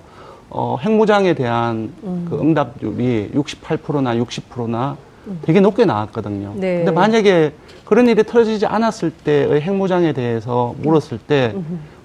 어, 0.48 0.76
핵무장에 0.80 1.34
대한 1.34 1.92
그 2.28 2.38
응답률이 2.40 3.30
68%나 3.34 4.14
60%나 4.14 4.96
되게 5.42 5.60
높게 5.60 5.84
나왔거든요. 5.84 6.52
네. 6.56 6.78
근데 6.78 6.90
만약에 6.90 7.52
그런 7.84 8.06
일이 8.08 8.22
터지지 8.22 8.66
않았을 8.66 9.10
때의 9.10 9.60
핵무장에 9.60 10.12
대해서 10.12 10.74
물었을 10.78 11.18
때 11.18 11.54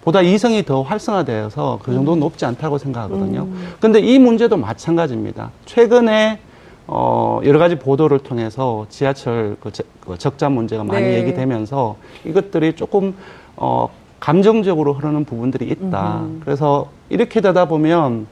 보다 0.02 0.22
이성이 0.22 0.64
더 0.64 0.82
활성화되어서 0.84 1.80
그 1.84 1.94
정도는 1.94 2.22
높지 2.22 2.46
않다고 2.46 2.78
생각하거든요. 2.78 3.48
근데 3.82 4.00
이 4.00 4.18
문제도 4.18 4.56
마찬가지입니다. 4.56 5.52
최근에 5.66 6.40
어, 6.88 7.42
여러 7.44 7.60
가지 7.60 7.76
보도를 7.78 8.20
통해서 8.20 8.86
지하철 8.90 9.58
그 9.60 9.72
적- 9.72 9.86
그 10.06 10.18
적자 10.18 10.48
문제가 10.50 10.84
많이 10.84 11.02
네. 11.06 11.18
얘기되면서 11.20 11.98
이것들이 12.26 12.74
조금 12.74 13.14
어, 13.58 13.90
감정적으로 14.20 14.94
흐르는 14.94 15.26
부분들이 15.26 15.68
있다. 15.70 16.24
그래서 16.44 16.90
이렇게 17.10 17.42
되다 17.42 17.68
보면 17.68 18.28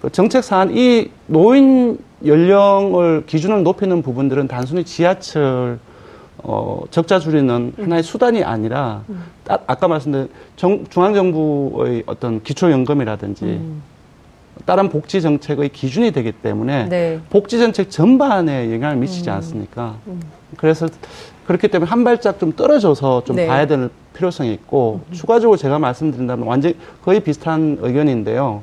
그 0.00 0.10
정책 0.12 0.44
사안 0.44 0.76
이 0.76 1.10
노인 1.26 1.98
연령을 2.24 3.24
기준을 3.26 3.62
높이는 3.62 4.02
부분들은 4.02 4.48
단순히 4.48 4.84
지하철 4.84 5.78
어, 6.46 6.82
적자 6.90 7.18
줄이는 7.18 7.72
하나의 7.78 8.02
수단이 8.02 8.44
아니라 8.44 9.02
따- 9.44 9.58
아까 9.66 9.88
말씀드린 9.88 10.28
정- 10.56 10.84
중앙정부의 10.90 12.02
어떤 12.06 12.42
기초연금이라든지 12.42 13.60
다른 14.64 14.88
복지 14.88 15.20
정책의 15.20 15.70
기준이 15.70 16.12
되기 16.12 16.32
때문에 16.32 16.88
네. 16.88 17.20
복지 17.30 17.58
정책 17.58 17.90
전반에 17.90 18.72
영향을 18.72 18.96
미치지 18.96 19.28
음. 19.28 19.34
않습니까? 19.34 19.96
그래서 20.56 20.88
그렇기 21.46 21.68
때문에 21.68 21.90
한 21.90 22.04
발짝 22.04 22.38
좀 22.38 22.52
떨어져서 22.52 23.24
좀 23.24 23.36
네. 23.36 23.46
봐야 23.46 23.66
될 23.66 23.90
필요성이 24.14 24.52
있고 24.54 25.00
추가적으로 25.12 25.56
제가 25.56 25.78
말씀드린다면 25.78 26.46
완전 26.46 26.74
거의 27.04 27.20
비슷한 27.20 27.78
의견인데요. 27.80 28.62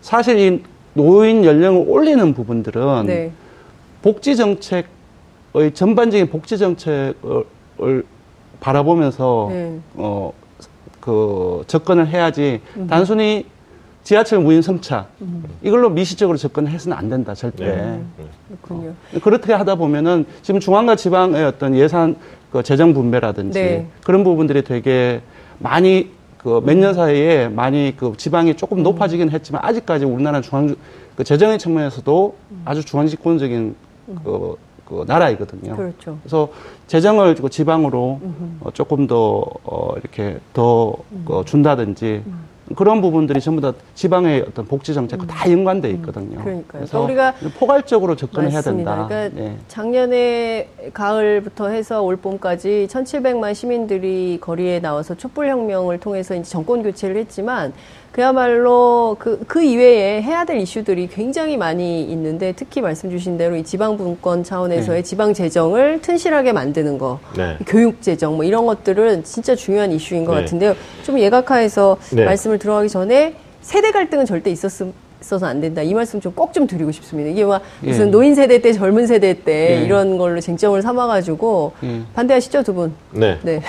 사실 0.00 0.38
이 0.38 0.62
노인 0.94 1.44
연령을 1.44 1.84
올리는 1.88 2.34
부분들은 2.34 3.06
네. 3.06 3.30
복지 4.02 4.36
정책의 4.36 5.72
전반적인 5.72 6.28
복지 6.28 6.58
정책을 6.58 8.04
바라보면서 8.60 9.48
네. 9.50 9.78
어, 9.94 10.32
그 11.00 11.64
접근을 11.66 12.08
해야지 12.08 12.60
음. 12.76 12.86
단순히 12.86 13.46
지하철 14.02 14.40
무인 14.40 14.62
승차 14.62 15.06
이걸로 15.62 15.88
미시적으로 15.90 16.36
접근해서는 16.36 16.96
안 16.96 17.08
된다 17.08 17.34
절대. 17.34 17.64
네. 17.66 18.02
그렇군요. 18.62 18.94
그렇게 19.22 19.52
하다 19.52 19.76
보면은 19.76 20.24
지금 20.42 20.58
중앙과 20.60 20.96
지방의 20.96 21.44
어떤 21.44 21.76
예산 21.76 22.16
그 22.50 22.62
재정 22.62 22.92
분배라든지 22.94 23.58
네. 23.60 23.86
그런 24.04 24.24
부분들이 24.24 24.62
되게 24.64 25.20
많이 25.58 26.10
그 26.38 26.60
몇 26.60 26.74
년 26.76 26.92
사이에 26.94 27.46
많이 27.48 27.94
그 27.96 28.14
지방이 28.16 28.56
조금 28.56 28.78
음. 28.78 28.82
높아지긴 28.82 29.30
했지만 29.30 29.62
아직까지 29.64 30.04
우리나라 30.04 30.40
중앙 30.40 30.74
그 31.14 31.22
재정의 31.22 31.58
측면에서도 31.60 32.34
아주 32.64 32.84
중앙집권적인 32.84 33.76
그, 34.24 34.56
그 34.84 35.04
나라이거든요. 35.06 35.70
음. 35.72 35.76
그렇죠. 35.76 36.18
그래서 36.22 36.48
재정을 36.88 37.36
그 37.36 37.48
지방으로 37.48 38.20
어, 38.60 38.70
조금 38.72 39.06
더 39.06 39.44
어, 39.62 39.94
이렇게 39.98 40.38
더 40.52 40.96
음. 41.12 41.24
어, 41.28 41.44
준다든지 41.44 42.24
그런 42.74 43.00
부분들이 43.00 43.40
전부 43.40 43.60
다 43.60 43.72
지방의 43.94 44.46
어떤 44.48 44.66
복지 44.66 44.94
정책과 44.94 45.26
다 45.26 45.50
연관돼 45.50 45.90
있거든요. 45.90 46.38
음. 46.38 46.44
그러니까요. 46.44 46.80
그래서 46.80 47.00
우리가 47.02 47.34
포괄적으로 47.58 48.16
접근해야. 48.16 48.60
된다. 48.60 49.06
그러니까 49.08 49.42
예. 49.42 49.56
작년에 49.68 50.68
가을부터 50.92 51.68
해서 51.68 52.02
올 52.02 52.16
봄까지 52.16 52.86
1,700만 52.90 53.54
시민들이 53.54 54.38
거리에 54.40 54.80
나와서 54.80 55.14
촛불 55.14 55.48
혁명을 55.48 55.98
통해서 56.00 56.34
이제 56.34 56.44
정권 56.50 56.82
교체를 56.82 57.16
했지만 57.16 57.72
그야말로 58.12 59.16
그, 59.18 59.42
그 59.48 59.62
이외에 59.62 60.20
해야 60.20 60.44
될 60.44 60.58
이슈들이 60.58 61.08
굉장히 61.08 61.56
많이 61.56 62.02
있는데 62.02 62.52
특히 62.54 62.82
말씀 62.82 63.10
주신 63.10 63.38
대로 63.38 63.56
이 63.56 63.64
지방 63.64 63.96
분권 63.96 64.44
차원에서의 64.44 64.98
네. 64.98 65.02
지방 65.02 65.32
재정을 65.32 66.02
튼실하게 66.02 66.52
만드는 66.52 66.98
거, 66.98 67.18
네. 67.36 67.56
교육 67.66 68.02
재정 68.02 68.36
뭐 68.36 68.44
이런 68.44 68.66
것들은 68.66 69.24
진짜 69.24 69.56
중요한 69.56 69.92
이슈인 69.92 70.26
것 70.26 70.34
네. 70.34 70.42
같은데요. 70.42 70.76
좀 71.04 71.18
예각화해서 71.18 71.96
네. 72.12 72.26
말씀을 72.26 72.58
들어가기 72.58 72.90
전에 72.90 73.34
세대 73.62 73.90
갈등은 73.90 74.26
절대 74.26 74.50
있었음. 74.50 74.92
있어서 75.22 75.46
안 75.46 75.60
된다. 75.60 75.82
이 75.82 75.94
말씀 75.94 76.20
좀꼭좀 76.20 76.66
드리고 76.66 76.92
싶습니다. 76.92 77.30
이게 77.30 77.44
막 77.44 77.62
무슨 77.80 78.08
예. 78.08 78.10
노인 78.10 78.34
세대 78.34 78.60
때 78.60 78.72
젊은 78.72 79.06
세대 79.06 79.32
때 79.42 79.80
예. 79.80 79.84
이런 79.84 80.18
걸로 80.18 80.40
쟁점을 80.40 80.80
삼아가지고 80.82 81.72
예. 81.84 82.00
반대하시죠 82.14 82.62
두 82.62 82.74
분? 82.74 82.92
네. 83.12 83.38
네. 83.42 83.60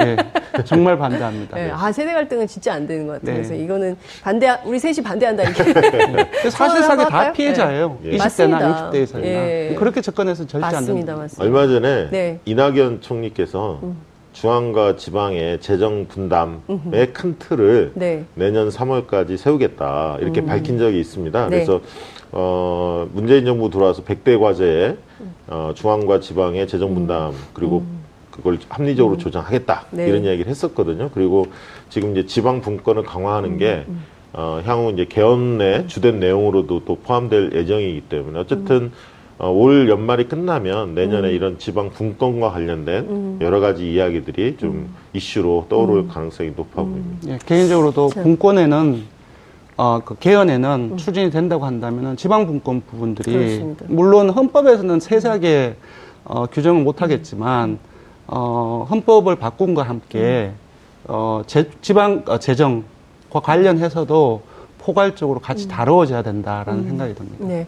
예. 0.00 0.16
정말 0.64 0.98
반대합니다. 0.98 1.56
네. 1.56 1.70
아 1.72 1.90
세대 1.92 2.12
갈등은 2.12 2.46
진짜 2.46 2.74
안 2.74 2.86
되는 2.86 3.06
것 3.06 3.14
같아요. 3.14 3.36
네. 3.36 3.42
그래서 3.42 3.54
이거는 3.54 3.96
반대 4.22 4.58
우리 4.64 4.78
셋이 4.78 4.96
반대한다 5.02 5.44
이렇게. 5.44 5.62
한번 6.50 7.08
다? 7.08 7.32
피해자예요. 7.32 7.98
네. 8.02 8.10
20대나 8.12 8.18
맞습니다. 8.18 8.90
60대에서나 8.90 9.24
예. 9.24 9.76
그렇게 9.78 10.00
접근해서 10.00 10.46
절대 10.46 10.66
안 10.66 10.72
맞습니다, 10.72 11.06
된다. 11.06 11.22
맞습니다. 11.22 11.44
얼마 11.44 11.72
전에 11.72 12.10
네. 12.10 12.30
음. 12.32 12.40
이낙연 12.44 13.00
총리께서 13.00 13.80
중앙과 14.32 14.96
지방의 14.96 15.60
재정 15.60 16.06
분담의 16.06 17.12
큰 17.12 17.36
틀을 17.38 17.92
네. 17.94 18.24
내년 18.34 18.68
3월까지 18.68 19.36
세우겠다 19.36 20.18
이렇게 20.20 20.44
밝힌 20.44 20.78
적이 20.78 21.00
있습니다. 21.00 21.48
네. 21.48 21.50
그래서 21.50 21.80
어, 22.32 23.08
문재인 23.12 23.44
정부 23.44 23.70
들어와서 23.70 24.04
100대 24.04 24.40
과제에 24.40 24.96
어, 25.48 25.72
중앙과 25.74 26.20
지방의 26.20 26.68
재정 26.68 26.94
분담 26.94 27.32
그리고 27.52 27.82
그걸 28.30 28.58
합리적으로 28.68 29.18
조정하겠다 29.18 29.86
네. 29.90 30.08
이런 30.08 30.24
이야기를 30.24 30.48
했었거든요. 30.48 31.10
그리고 31.12 31.46
지금 31.88 32.12
이제 32.12 32.26
지방 32.26 32.60
분권을 32.60 33.02
강화하는 33.02 33.58
게 33.58 33.84
어, 34.32 34.62
향후 34.64 34.92
이제 34.92 35.06
개헌의 35.06 35.88
주된 35.88 36.20
내용으로도 36.20 36.84
또 36.84 36.96
포함될 36.96 37.52
예정이기 37.52 38.02
때문에 38.02 38.38
어쨌든 38.38 38.92
어, 39.40 39.50
올 39.50 39.88
연말이 39.88 40.28
끝나면 40.28 40.94
내년에 40.94 41.30
이런 41.30 41.58
지방 41.58 41.88
분권과 41.90 42.50
관련된 42.50 43.38
여러 43.40 43.58
가지 43.58 43.90
이야기들이 43.90 44.58
좀 44.58 44.94
이슈로 45.14 45.66
떠오를 45.70 46.08
가능성이 46.08 46.52
높아 46.54 46.82
보입니다. 46.82 47.32
예, 47.32 47.38
개인적으로도 47.46 48.10
자. 48.10 48.22
분권에는 48.22 49.02
어, 49.78 50.00
그 50.04 50.14
개헌에는 50.18 50.98
추진이 50.98 51.30
된다고 51.30 51.64
한다면은 51.64 52.18
지방 52.18 52.46
분권 52.46 52.82
부분들이 52.82 53.32
그렇습니다. 53.32 53.86
물론 53.88 54.28
헌법에서는 54.28 55.00
세세하게 55.00 55.76
어, 56.24 56.44
규정을 56.44 56.82
못 56.82 57.00
하겠지만 57.00 57.78
어, 58.26 58.86
헌법을 58.90 59.36
바꾼과 59.36 59.84
함께 59.84 60.52
어, 61.04 61.40
제, 61.46 61.70
지방 61.80 62.24
어, 62.26 62.38
재정과 62.38 63.40
관련해서도 63.42 64.42
포괄적으로 64.80 65.40
같이 65.40 65.68
다루어져야 65.68 66.22
된다라는 66.22 66.84
생각이 66.84 67.14
듭니다. 67.14 67.44
네. 67.46 67.66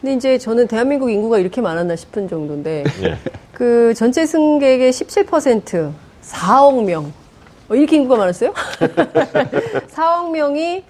근데 0.00 0.14
이제 0.14 0.38
저는 0.38 0.68
대한민국 0.68 1.10
인구가 1.10 1.38
이렇게 1.38 1.60
많았나 1.60 1.96
싶은 1.96 2.28
정도인데 2.28 2.84
예. 3.02 3.18
그 3.52 3.92
전체 3.94 4.24
승객의 4.24 4.90
17% 4.90 5.92
4억 6.22 6.84
명. 6.84 7.12
어, 7.68 7.74
이렇게 7.74 7.96
인구가 7.96 8.16
많았어요? 8.16 8.52
4억 9.90 10.30
명이 10.30 10.84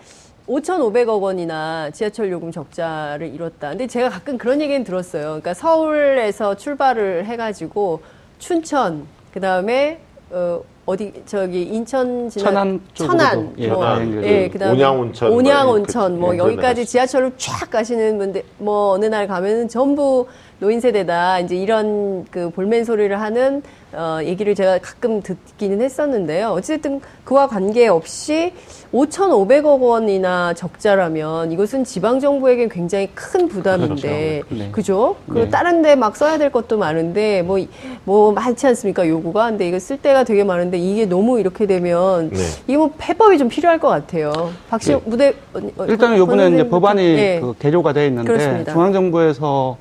5,500억 0.46 1.22
원이나 1.22 1.90
지하철 1.90 2.30
요금 2.30 2.50
적자를 2.50 3.32
이뤘다. 3.32 3.70
근데 3.70 3.86
제가 3.86 4.10
가끔 4.10 4.36
그런 4.36 4.60
얘기는 4.60 4.82
들었어요. 4.84 5.24
그러니까 5.24 5.54
서울에서 5.54 6.56
출발을 6.56 7.26
해가지고 7.26 8.02
춘천, 8.38 9.06
그 9.32 9.40
다음에 9.40 10.00
어, 10.30 10.60
어디 10.84 11.12
저기 11.26 11.62
인천 11.62 12.28
지나 12.28 12.44
천안 12.44 12.80
쪽으로도, 12.92 13.18
천안, 13.18 13.54
예, 13.58 13.68
뭐, 13.68 13.84
다행히 13.84 14.16
예, 14.26 14.48
그다음에 14.48 14.72
온양온천 14.72 15.28
뭐 15.28 15.38
온양온천 15.38 16.18
뭐 16.18 16.34
예, 16.34 16.38
여기까지 16.38 16.74
그런 16.74 16.86
지하철을 16.86 17.32
쫙 17.36 17.70
가시는 17.70 18.18
분들 18.18 18.42
뭐 18.58 18.90
어느 18.90 19.04
날 19.04 19.28
가면은 19.28 19.68
전부 19.68 20.26
노인 20.58 20.80
세대다. 20.80 21.40
이제 21.40 21.54
이런 21.54 22.24
그 22.30 22.50
볼멘 22.50 22.84
소리를 22.84 23.20
하는 23.20 23.62
어 23.94 24.18
얘기를 24.24 24.54
제가 24.54 24.78
가끔 24.78 25.22
듣기는 25.22 25.80
했었는데요. 25.80 26.48
어쨌든 26.48 27.00
그와 27.24 27.46
관계없이 27.46 28.52
5,500억 28.92 29.80
원이나 29.80 30.52
적자라면 30.54 31.52
이것은 31.52 31.84
지방 31.84 32.20
정부에게 32.20 32.68
굉장히 32.68 33.08
큰 33.14 33.48
부담인데 33.48 34.42
그렇죠. 34.48 34.62
네. 34.64 34.70
그죠? 34.72 35.16
그 35.28 35.38
네. 35.40 35.48
다른 35.48 35.82
데 35.82 35.94
막 35.94 36.16
써야 36.16 36.38
될 36.38 36.50
것도 36.50 36.78
많은데 36.78 37.42
뭐 37.42 37.58
뭐 38.04 38.32
많지 38.32 38.66
않습니까 38.66 39.06
요구가? 39.06 39.48
근데 39.50 39.68
이거 39.68 39.78
쓸 39.78 39.96
데가 40.00 40.24
되게 40.24 40.42
많은데 40.44 40.78
이게 40.78 41.06
너무 41.06 41.38
이렇게 41.38 41.66
되면 41.66 42.30
네. 42.30 42.38
이거 42.66 42.86
뭐 42.88 42.90
해법이 43.00 43.38
좀 43.38 43.48
필요할 43.48 43.78
것 43.78 43.88
같아요. 43.88 44.50
박시 44.68 44.92
네. 44.92 45.00
무대 45.04 45.34
어, 45.54 45.60
어, 45.76 45.84
일단은 45.86 46.18
권 46.18 46.22
이번에 46.36 46.48
이제. 46.54 46.68
법안이 46.68 47.14
네. 47.16 47.40
그 47.40 47.54
개조가 47.58 47.92
되어 47.92 48.06
있는데 48.06 48.26
그렇습니다. 48.32 48.72
중앙정부에서 48.72 49.76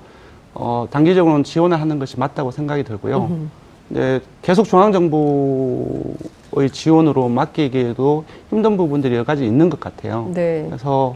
어, 0.53 0.87
단기적으로는 0.91 1.43
지원을 1.43 1.79
하는 1.81 1.97
것이 1.97 2.19
맞다고 2.19 2.51
생각이 2.51 2.83
들고요. 2.83 3.29
이제 3.91 4.21
계속 4.41 4.65
중앙정부의 4.65 6.69
지원으로 6.71 7.29
맡기기에도 7.29 8.25
힘든 8.49 8.77
부분들이 8.77 9.15
여러 9.15 9.23
가지 9.23 9.45
있는 9.45 9.69
것 9.69 9.79
같아요. 9.79 10.29
네. 10.33 10.65
그래서 10.67 11.15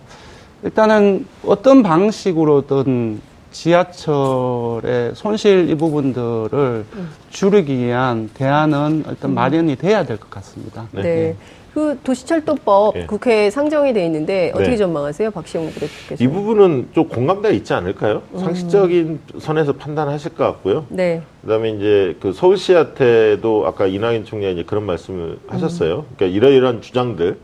일단은 0.64 1.26
어떤 1.46 1.84
방식으로든 1.84 3.22
지하철의 3.52 5.16
손실 5.16 5.70
이 5.70 5.76
부분들을 5.76 6.86
줄이기 7.30 7.78
위한 7.78 8.30
대안은 8.34 9.06
일단 9.10 9.34
마련이 9.34 9.76
돼야 9.78 10.06
될 10.06 10.18
것 10.18 10.30
같습니다. 10.30 10.88
네. 10.92 11.02
네. 11.02 11.36
그 11.76 12.00
도시철도법 12.06 12.94
네. 12.94 13.06
국회에 13.06 13.50
상정이 13.50 13.92
돼 13.92 14.06
있는데 14.06 14.50
어떻게 14.56 14.70
네. 14.72 14.78
전망하세요, 14.78 15.30
박시영 15.32 15.66
부대표께서? 15.72 16.24
이 16.24 16.28
부분은 16.30 16.88
좀 16.94 17.10
공감대가 17.10 17.54
있지 17.54 17.74
않을까요? 17.74 18.22
음. 18.34 18.40
상식적인 18.40 19.20
선에서 19.40 19.74
판단하실 19.74 20.36
것 20.36 20.46
같고요. 20.46 20.86
네. 20.88 21.22
그다음에 21.42 21.72
이제 21.72 22.16
그 22.22 22.32
서울시한테도 22.32 23.68
아까 23.68 23.88
이낙연 23.88 24.24
총리가 24.24 24.52
이제 24.54 24.64
그런 24.64 24.86
말씀을 24.86 25.38
하셨어요. 25.48 26.06
그러니까 26.16 26.38
이러이러한 26.38 26.82
주장들, 26.82 27.38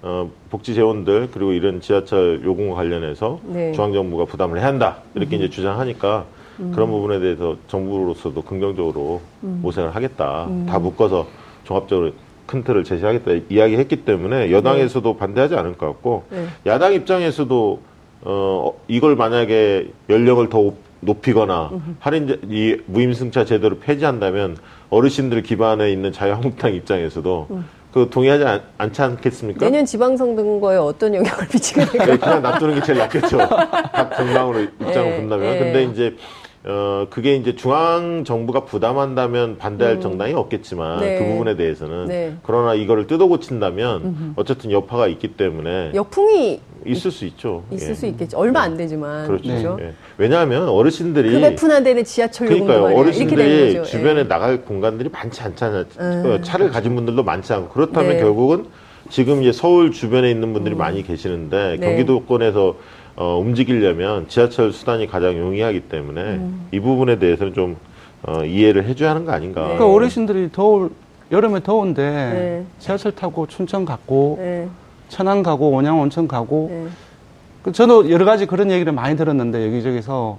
어, 0.00 0.30
복지 0.48 0.74
재원들 0.74 1.28
그리고 1.30 1.52
이런 1.52 1.82
지하철 1.82 2.42
요금과 2.42 2.76
관련해서 2.76 3.40
네. 3.44 3.72
중앙 3.72 3.92
정부가 3.92 4.24
부담을 4.24 4.58
해야 4.58 4.68
한다 4.68 5.02
이렇게 5.14 5.36
이제 5.36 5.50
주장하니까 5.50 6.24
그런 6.72 6.88
부분에 6.90 7.20
대해서 7.20 7.58
정부로서도 7.68 8.40
긍정적으로 8.40 9.20
모색을 9.40 9.94
하겠다. 9.94 10.48
다 10.66 10.78
묶어서 10.78 11.26
종합적으로 11.64 12.12
큰 12.46 12.62
틀을 12.64 12.84
제시하겠다 12.84 13.44
이야기했기 13.48 14.04
때문에 14.04 14.50
여당에서도 14.50 15.16
반대하지 15.16 15.56
않을 15.56 15.76
것 15.76 15.86
같고 15.86 16.24
네. 16.30 16.46
야당 16.66 16.92
입장에서도 16.94 17.80
어 18.22 18.72
이걸 18.88 19.16
만약에 19.16 19.88
연령을 20.08 20.48
더 20.48 20.72
높이거나 21.00 21.70
할인 22.00 22.40
이 22.48 22.76
무임승차 22.86 23.44
제도를 23.44 23.78
폐지한다면 23.80 24.56
어르신들 24.90 25.42
기반에 25.42 25.90
있는 25.92 26.12
자유한국당 26.12 26.74
입장에서도 26.74 27.48
그 27.96 28.10
동의하지 28.10 28.44
않, 28.44 28.62
않지 28.76 29.00
않겠습니까? 29.00 29.64
내년 29.64 29.86
지방선거에 29.86 30.76
어떤 30.76 31.14
영향을 31.14 31.46
미치게 31.50 31.86
될까요? 31.86 32.10
네, 32.12 32.18
그냥 32.18 32.42
놔두는 32.42 32.74
게 32.74 32.82
제일 32.82 32.98
낫겠죠. 32.98 33.38
각 33.48 34.16
정당으로 34.16 34.60
입장을 34.60 35.12
예, 35.12 35.16
본다면. 35.16 35.54
예. 35.54 35.58
근데 35.58 35.84
이제 35.84 36.16
어 36.68 37.06
그게 37.10 37.36
이제 37.36 37.54
중앙 37.54 38.24
정부가 38.24 38.64
부담한다면 38.64 39.56
반대할 39.56 40.00
정당이 40.00 40.32
없겠지만 40.34 40.98
음. 40.98 41.00
네. 41.00 41.18
그 41.18 41.24
부분에 41.24 41.54
대해서는 41.54 42.06
네. 42.06 42.34
그러나 42.42 42.74
이거를 42.74 43.06
뜯어 43.06 43.26
고친다면 43.26 44.34
어쨌든 44.34 44.72
여파가 44.72 45.06
있기 45.06 45.36
때문에 45.36 45.92
역풍이 45.94 46.60
있을 46.84 47.10
수 47.12 47.24
있죠. 47.26 47.62
있을 47.70 47.90
예. 47.90 47.94
수 47.94 48.06
있겠죠. 48.06 48.38
얼마 48.38 48.60
안 48.62 48.76
되지만. 48.76 49.26
그렇죠. 49.26 49.48
그죠? 49.48 49.78
예. 49.80 49.92
왜냐하면 50.18 50.68
어르신들이 50.68 51.32
급배푼한 51.32 51.84
데는 51.84 52.04
지하철 52.04 52.48
그러니까요. 52.48 52.96
어르신들이. 52.96 53.84
주변에 53.84 54.20
예. 54.20 54.28
나갈 54.28 54.62
공간들이 54.62 55.08
많지 55.08 55.42
않잖아요. 55.42 55.84
음. 56.00 56.40
차를 56.42 56.70
가진 56.70 56.94
분들도 56.96 57.22
많지 57.22 57.52
않고 57.52 57.68
그렇다면 57.68 58.14
네. 58.14 58.20
결국은 58.20 58.66
지금 59.08 59.42
이제 59.42 59.52
서울 59.52 59.92
주변에 59.92 60.30
있는 60.30 60.52
분들이 60.52 60.74
많이 60.74 61.02
계시는데 61.04 61.76
네. 61.78 61.86
경기도권에서 61.86 62.76
어, 63.16 63.38
움직이려면 63.38 64.28
지하철 64.28 64.72
수단이 64.72 65.06
가장 65.06 65.36
용이하기 65.38 65.80
때문에 65.88 66.22
음. 66.22 66.68
이 66.70 66.78
부분에 66.80 67.18
대해서는 67.18 67.54
좀 67.54 67.76
어, 68.22 68.44
이해를 68.44 68.84
해줘야 68.84 69.10
하는 69.10 69.24
거 69.24 69.32
아닌가. 69.32 69.62
네. 69.62 69.66
그러니까 69.68 69.88
어르신들이 69.90 70.50
더울 70.52 70.90
여름에 71.32 71.60
더운데 71.62 72.02
네. 72.02 72.64
지하철 72.78 73.12
타고 73.12 73.46
춘천 73.46 73.84
가고 73.84 74.36
네. 74.38 74.68
천안 75.08 75.42
가고 75.42 75.70
온양 75.70 75.98
온천 76.00 76.28
가고 76.28 76.68
네. 76.70 76.86
그 77.62 77.72
저도 77.72 78.10
여러 78.10 78.24
가지 78.24 78.46
그런 78.46 78.70
얘기를 78.70 78.92
많이 78.92 79.16
들었는데 79.16 79.66
여기저기서 79.66 80.38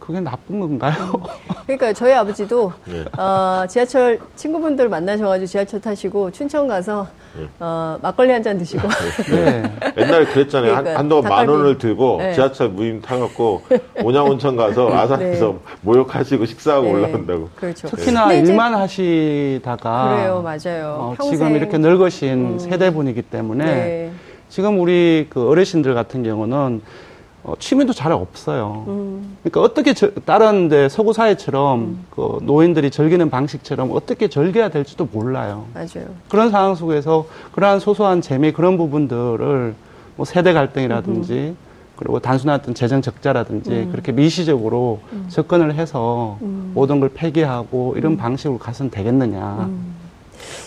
그게 0.00 0.18
나쁜 0.18 0.58
건가요? 0.58 0.94
그러니까 1.66 1.92
저희 1.92 2.12
아버지도 2.14 2.72
네. 2.86 3.04
어, 3.20 3.64
지하철 3.68 4.18
친구분들 4.34 4.88
만나셔가지고 4.88 5.46
지하철 5.46 5.80
타시고 5.80 6.30
춘천 6.32 6.66
가서 6.66 7.06
네. 7.38 7.46
어, 7.60 7.96
막걸리 8.02 8.32
한 8.32 8.42
잔 8.42 8.56
드시고 8.58 8.88
네. 9.30 9.62
옛날에 9.98 10.24
그랬잖아요. 10.24 10.72
한, 10.74 10.82
그러니까 10.82 10.98
한 10.98 11.08
동안 11.08 11.22
만 11.24 11.30
닭갈비. 11.30 11.52
원을 11.52 11.78
들고 11.78 12.16
네. 12.18 12.32
지하철 12.32 12.70
무임 12.70 13.00
타갖고 13.02 13.62
온양온천 14.02 14.56
가서 14.56 14.90
아산에서 14.92 15.58
모욕하시고 15.82 16.46
식사하고 16.46 16.86
네. 16.86 16.92
올라온다고. 16.92 17.50
그렇죠. 17.54 17.86
특히나 17.88 18.32
일만 18.32 18.74
하시다가 18.74 20.08
그래요, 20.16 20.42
맞아요. 20.42 20.96
어, 20.98 21.14
평생. 21.16 21.36
지금 21.38 21.56
이렇게 21.56 21.76
늙으신 21.78 22.58
세대분이기 22.58 23.22
때문에 23.22 23.64
네. 23.64 24.10
지금 24.48 24.80
우리 24.80 25.26
그 25.30 25.48
어르신들 25.48 25.94
같은 25.94 26.22
경우는 26.24 26.80
어, 27.42 27.54
취미도 27.58 27.92
잘 27.94 28.12
없어요. 28.12 28.84
음. 28.88 29.36
그러니까 29.42 29.62
어떻게 29.62 29.94
저- 29.94 30.10
다른 30.26 30.68
데 30.68 30.88
서구 30.88 31.12
사회처럼 31.12 31.98
그 32.10 32.38
노인들이 32.42 32.90
즐기는 32.90 33.30
방식처럼 33.30 33.90
어떻게 33.92 34.28
즐겨야 34.28 34.68
될지도 34.68 35.08
몰라요. 35.10 35.64
맞아요. 35.72 36.08
그런 36.28 36.50
상황 36.50 36.74
속에서 36.74 37.26
그러한 37.52 37.80
소소한 37.80 38.20
재미 38.20 38.52
그런 38.52 38.76
부분들을 38.76 39.74
뭐 40.16 40.26
세대 40.26 40.52
갈등이라든지 40.52 41.54
그리고 41.96 42.18
단순한 42.18 42.60
어떤 42.60 42.74
재정 42.74 43.00
적자라든지 43.02 43.70
음. 43.70 43.88
그렇게 43.90 44.12
미시적으로 44.12 45.00
접근을 45.28 45.74
해서 45.74 46.36
모든 46.40 47.00
걸 47.00 47.08
폐기하고 47.10 47.92
음. 47.92 47.98
이런 47.98 48.16
방식으로 48.18 48.58
가서는 48.58 48.90
되겠느냐. 48.90 49.68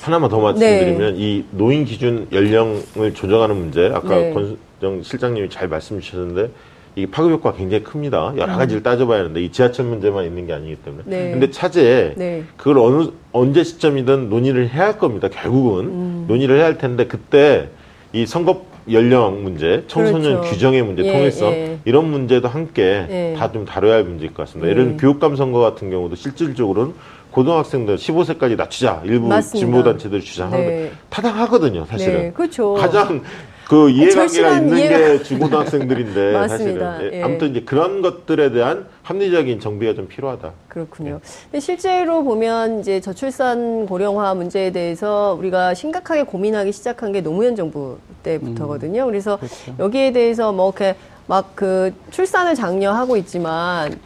하나만 0.02 0.30
더 0.30 0.39
말씀드리면 0.39 1.15
이 1.17 1.46
노인 1.52 1.86
기준 1.86 2.28
연령을 2.32 3.13
조정하는 3.13 3.56
문제 3.56 3.91
아까 3.93 4.15
네. 4.15 4.34
권수정 4.34 5.04
실장님이 5.04 5.50
잘 5.50 5.67
말씀 5.67 6.00
주셨는데 6.00 6.50
이 6.96 7.08
파급 7.08 7.32
효과가 7.32 7.58
굉장히 7.58 7.84
큽니다. 7.84 8.34
여러 8.38 8.56
가지를 8.56 8.84
따져봐야 8.84 9.19
하는데 9.22 9.41
이 9.41 9.52
지하철 9.52 9.86
문제만 9.86 10.26
있는 10.26 10.46
게 10.46 10.54
아니기 10.54 10.76
때문에. 10.76 11.04
음. 11.06 11.10
네. 11.10 11.32
근데 11.32 11.50
차제에 11.50 12.13
네. 12.15 12.43
그걸 12.56 12.78
어느 12.78 13.10
언제 13.32 13.63
시점이든 13.63 14.30
논의를 14.30 14.69
해야 14.69 14.86
할 14.86 14.98
겁니다. 15.00 15.28
결국은 15.28 15.86
음. 15.86 16.26
논의를 16.28 16.58
해야 16.58 16.65
할 16.65 16.78
텐데 16.78 17.08
그때 17.08 17.69
이 18.12 18.28
선거 18.28 18.65
연령 18.91 19.43
문제, 19.43 19.86
청소년 19.88 20.41
그렇죠. 20.41 20.50
규정의 20.50 20.84
문제, 20.84 21.06
예, 21.06 21.12
통일성 21.12 21.52
예. 21.54 21.80
이런 21.86 22.12
문제도 22.12 22.48
함께 22.48 23.06
예. 23.10 23.36
다좀 23.38 23.65
다뤄야 23.65 23.93
할 23.96 24.04
문제일 24.04 24.34
것 24.34 24.43
같습니다. 24.43 24.69
예를 24.69 24.84
들면 24.84 24.93
예. 24.96 25.02
교육감 25.02 25.36
선거 25.36 25.60
같은 25.60 25.89
경우도 25.89 26.15
실질적으로는 26.15 26.93
고등학생들 27.34 27.96
15세까지 27.98 28.56
낮추자 28.56 29.02
일부 29.06 29.28
맞습니다. 29.28 29.65
진보 29.65 29.84
단체들이 29.84 30.22
주장하는데 30.22 30.69
네. 30.72 30.91
타당하거든요, 31.10 31.86
사실은. 31.86 32.13
네, 32.22 32.32
그렇죠. 32.32 32.76
가장 32.76 33.22
그 33.67 33.89
이해관계가 33.89 34.58
있는 34.60 34.78
이해가- 34.78 34.89
게 35.17 35.24
중고등학생들인데. 35.24 36.34
사실은 36.48 36.98
예, 37.02 37.17
예. 37.17 37.24
아무튼 37.24 37.50
이제 37.52 37.62
그런 37.62 38.04
것들에 38.04 38.52
대한 38.52 38.86
합리적인 39.02 39.60
정비가 39.60 39.96
좀 39.96 40.08
필요하다. 40.08 40.52
그렇군요. 40.67 41.19
근데 41.46 41.60
실제로 41.60 42.24
보면 42.24 42.82
이제 42.82 43.02
저출산 43.02 43.88
고령화 43.88 44.36
문제에 44.36 44.72
대해서 44.72 45.36
우리가 45.39 45.74
심각하게 45.74 46.24
고민하기 46.24 46.72
시작한 46.72 47.12
게 47.13 47.22
노무현 47.22 47.56
정부 47.56 47.98
때부터거든요. 48.22 49.06
그래서 49.08 49.39
여기에 49.80 50.12
대해서 50.12 50.52
뭐 50.52 50.69
이렇게 50.69 50.96
막 51.26 51.56
그 51.56 51.93
출산을 52.12 52.54
장려하고 52.54 53.17
있지만 53.17 53.98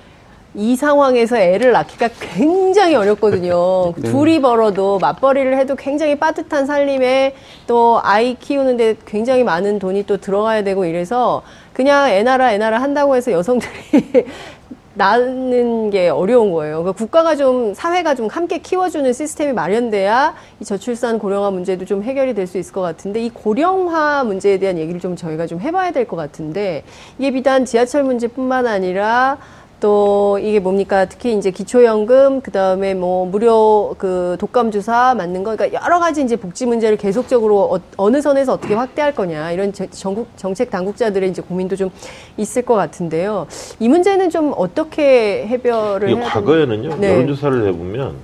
이 0.55 0.75
상황에서 0.75 1.37
애를 1.37 1.71
낳기가 1.71 2.09
굉장히 2.19 2.95
어렵거든요. 2.95 3.93
네. 3.97 4.09
둘이 4.09 4.41
벌어도 4.41 4.97
맞벌이를 4.99 5.57
해도 5.57 5.75
굉장히 5.75 6.17
빠듯한 6.17 6.65
살림에 6.65 7.35
또 7.67 7.99
아이 8.03 8.35
키우는데 8.35 8.97
굉장히 9.05 9.43
많은 9.43 9.77
돈이 9.79 10.05
또 10.07 10.17
들어가야 10.17 10.63
되고 10.63 10.85
이래서 10.85 11.43
그냥 11.73 12.09
애 12.09 12.23
낳아 12.23 12.53
애 12.53 12.57
낳아 12.57 12.81
한다고 12.81 13.15
해서 13.15 13.31
여성들이 13.31 14.25
낳는 14.95 15.91
게 15.91 16.09
어려운 16.09 16.51
거예요. 16.51 16.77
그러니까 16.79 16.91
국가가 16.97 17.35
좀 17.35 17.75
사회가 17.75 18.15
좀 18.15 18.27
함께 18.29 18.57
키워주는 18.57 19.13
시스템이 19.13 19.53
마련돼야 19.53 20.33
이 20.59 20.65
저출산 20.65 21.19
고령화 21.19 21.51
문제도 21.51 21.85
좀 21.85 22.01
해결이 22.01 22.33
될 22.33 22.47
수 22.47 22.57
있을 22.57 22.73
것 22.73 22.81
같은데 22.81 23.19
이 23.23 23.29
고령화 23.29 24.23
문제에 24.23 24.57
대한 24.57 24.79
얘기를 24.79 24.99
좀 24.99 25.15
저희가 25.15 25.45
좀 25.45 25.59
해봐야 25.59 25.91
될 25.91 26.07
것 26.07 26.15
같은데 26.15 26.83
이게 27.19 27.29
비단 27.29 27.65
지하철 27.65 28.03
문제뿐만 28.05 28.65
아니라 28.65 29.37
또 29.79 30.39
이게 30.41 30.59
뭡니까 30.59 31.05
특히 31.05 31.37
이제 31.37 31.51
기초연금 31.51 32.41
그 32.41 32.51
다음에 32.51 32.95
뭐 32.95 33.27
무료 33.27 33.93
그 33.99 34.35
독감 34.39 34.71
주사 34.71 35.13
맞는 35.15 35.43
거 35.43 35.55
그러니까 35.55 35.83
여러 35.83 35.99
가지 35.99 36.23
이제 36.23 36.35
복지 36.35 36.65
문제를 36.65 36.97
계속적으로 36.97 37.79
어, 37.97 38.09
느 38.09 38.19
선에서 38.21 38.53
어떻게 38.53 38.73
확대할 38.73 39.13
거냐 39.13 39.51
이런 39.51 39.71
제- 39.73 39.87
전국 39.91 40.29
정책 40.35 40.71
당국자들의 40.71 41.29
이제 41.29 41.41
고민도 41.43 41.75
좀 41.75 41.91
있을 42.37 42.63
것 42.63 42.73
같은데요. 42.73 43.45
이 43.79 43.87
문제는 43.87 44.31
좀 44.31 44.51
어떻게 44.57 45.45
해결을 45.45 46.09
해야 46.09 46.21
과거에는요 46.27 46.95
네. 46.97 47.13
여론조사를 47.13 47.67
해보면 47.67 48.15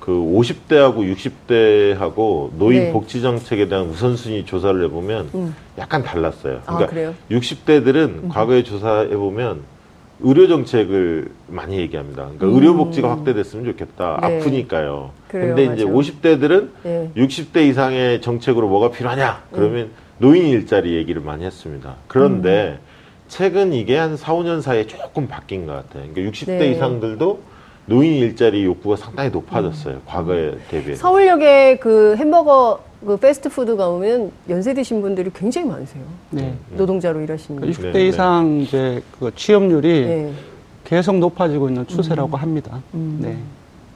그 0.00 0.12
50대하고 0.12 1.14
60대하고 1.14 2.50
노인 2.56 2.84
네. 2.84 2.92
복지 2.92 3.20
정책에 3.20 3.68
대한 3.68 3.84
우선순위 3.90 4.46
조사를 4.46 4.82
해보면 4.84 5.28
음. 5.34 5.54
약간 5.76 6.02
달랐어요. 6.02 6.60
아, 6.64 6.76
그러니까 6.76 6.86
그래요? 6.86 7.14
60대들은 7.30 8.30
과거에 8.30 8.62
조사해 8.62 9.08
보면 9.10 9.60
의료 10.20 10.48
정책을 10.48 11.30
많이 11.46 11.78
얘기합니다. 11.78 12.28
그러니까 12.36 12.46
의료 12.46 12.74
복지가 12.76 13.10
확대됐으면 13.10 13.64
좋겠다. 13.66 14.16
음. 14.16 14.20
네. 14.20 14.38
아프니까요. 14.38 15.10
그래요, 15.28 15.54
근데 15.54 15.74
이제 15.74 15.84
맞아요. 15.84 15.98
50대들은 15.98 16.68
네. 16.82 17.10
60대 17.16 17.68
이상의 17.68 18.20
정책으로 18.20 18.68
뭐가 18.68 18.90
필요하냐? 18.90 19.44
그러면 19.52 19.80
음. 19.86 19.92
노인 20.18 20.46
일자리 20.48 20.94
얘기를 20.94 21.22
많이 21.22 21.44
했습니다. 21.44 21.94
그런데 22.08 22.78
최근 23.28 23.72
이게 23.72 23.96
한 23.96 24.16
4, 24.16 24.32
5년 24.34 24.60
사이에 24.60 24.86
조금 24.86 25.28
바뀐 25.28 25.66
것 25.66 25.74
같아요. 25.74 26.10
그러니까 26.12 26.22
60대 26.32 26.58
네. 26.58 26.70
이상들도 26.72 27.40
노인 27.86 28.14
일자리 28.14 28.64
욕구가 28.64 28.96
상당히 28.96 29.30
높아졌어요. 29.30 29.94
음. 29.94 30.02
과거에 30.04 30.54
대비해서. 30.68 31.00
서울역에 31.00 31.76
그 31.78 32.16
햄버거 32.18 32.80
그 33.04 33.16
패스트푸드 33.16 33.76
가보면 33.76 34.32
연세 34.48 34.74
드신 34.74 35.00
분들이 35.00 35.30
굉장히 35.32 35.68
많으세요. 35.68 36.02
네. 36.30 36.54
노동자로 36.70 37.20
일하시는 37.20 37.60
분. 37.60 37.70
60대 37.70 37.92
네, 37.92 38.08
이상 38.08 38.60
이제 38.60 39.02
그 39.18 39.32
취업률이 39.34 40.06
네. 40.06 40.32
계속 40.84 41.18
높아지고 41.18 41.68
있는 41.68 41.86
추세라고 41.86 42.36
합니다. 42.36 42.82
네. 42.92 43.36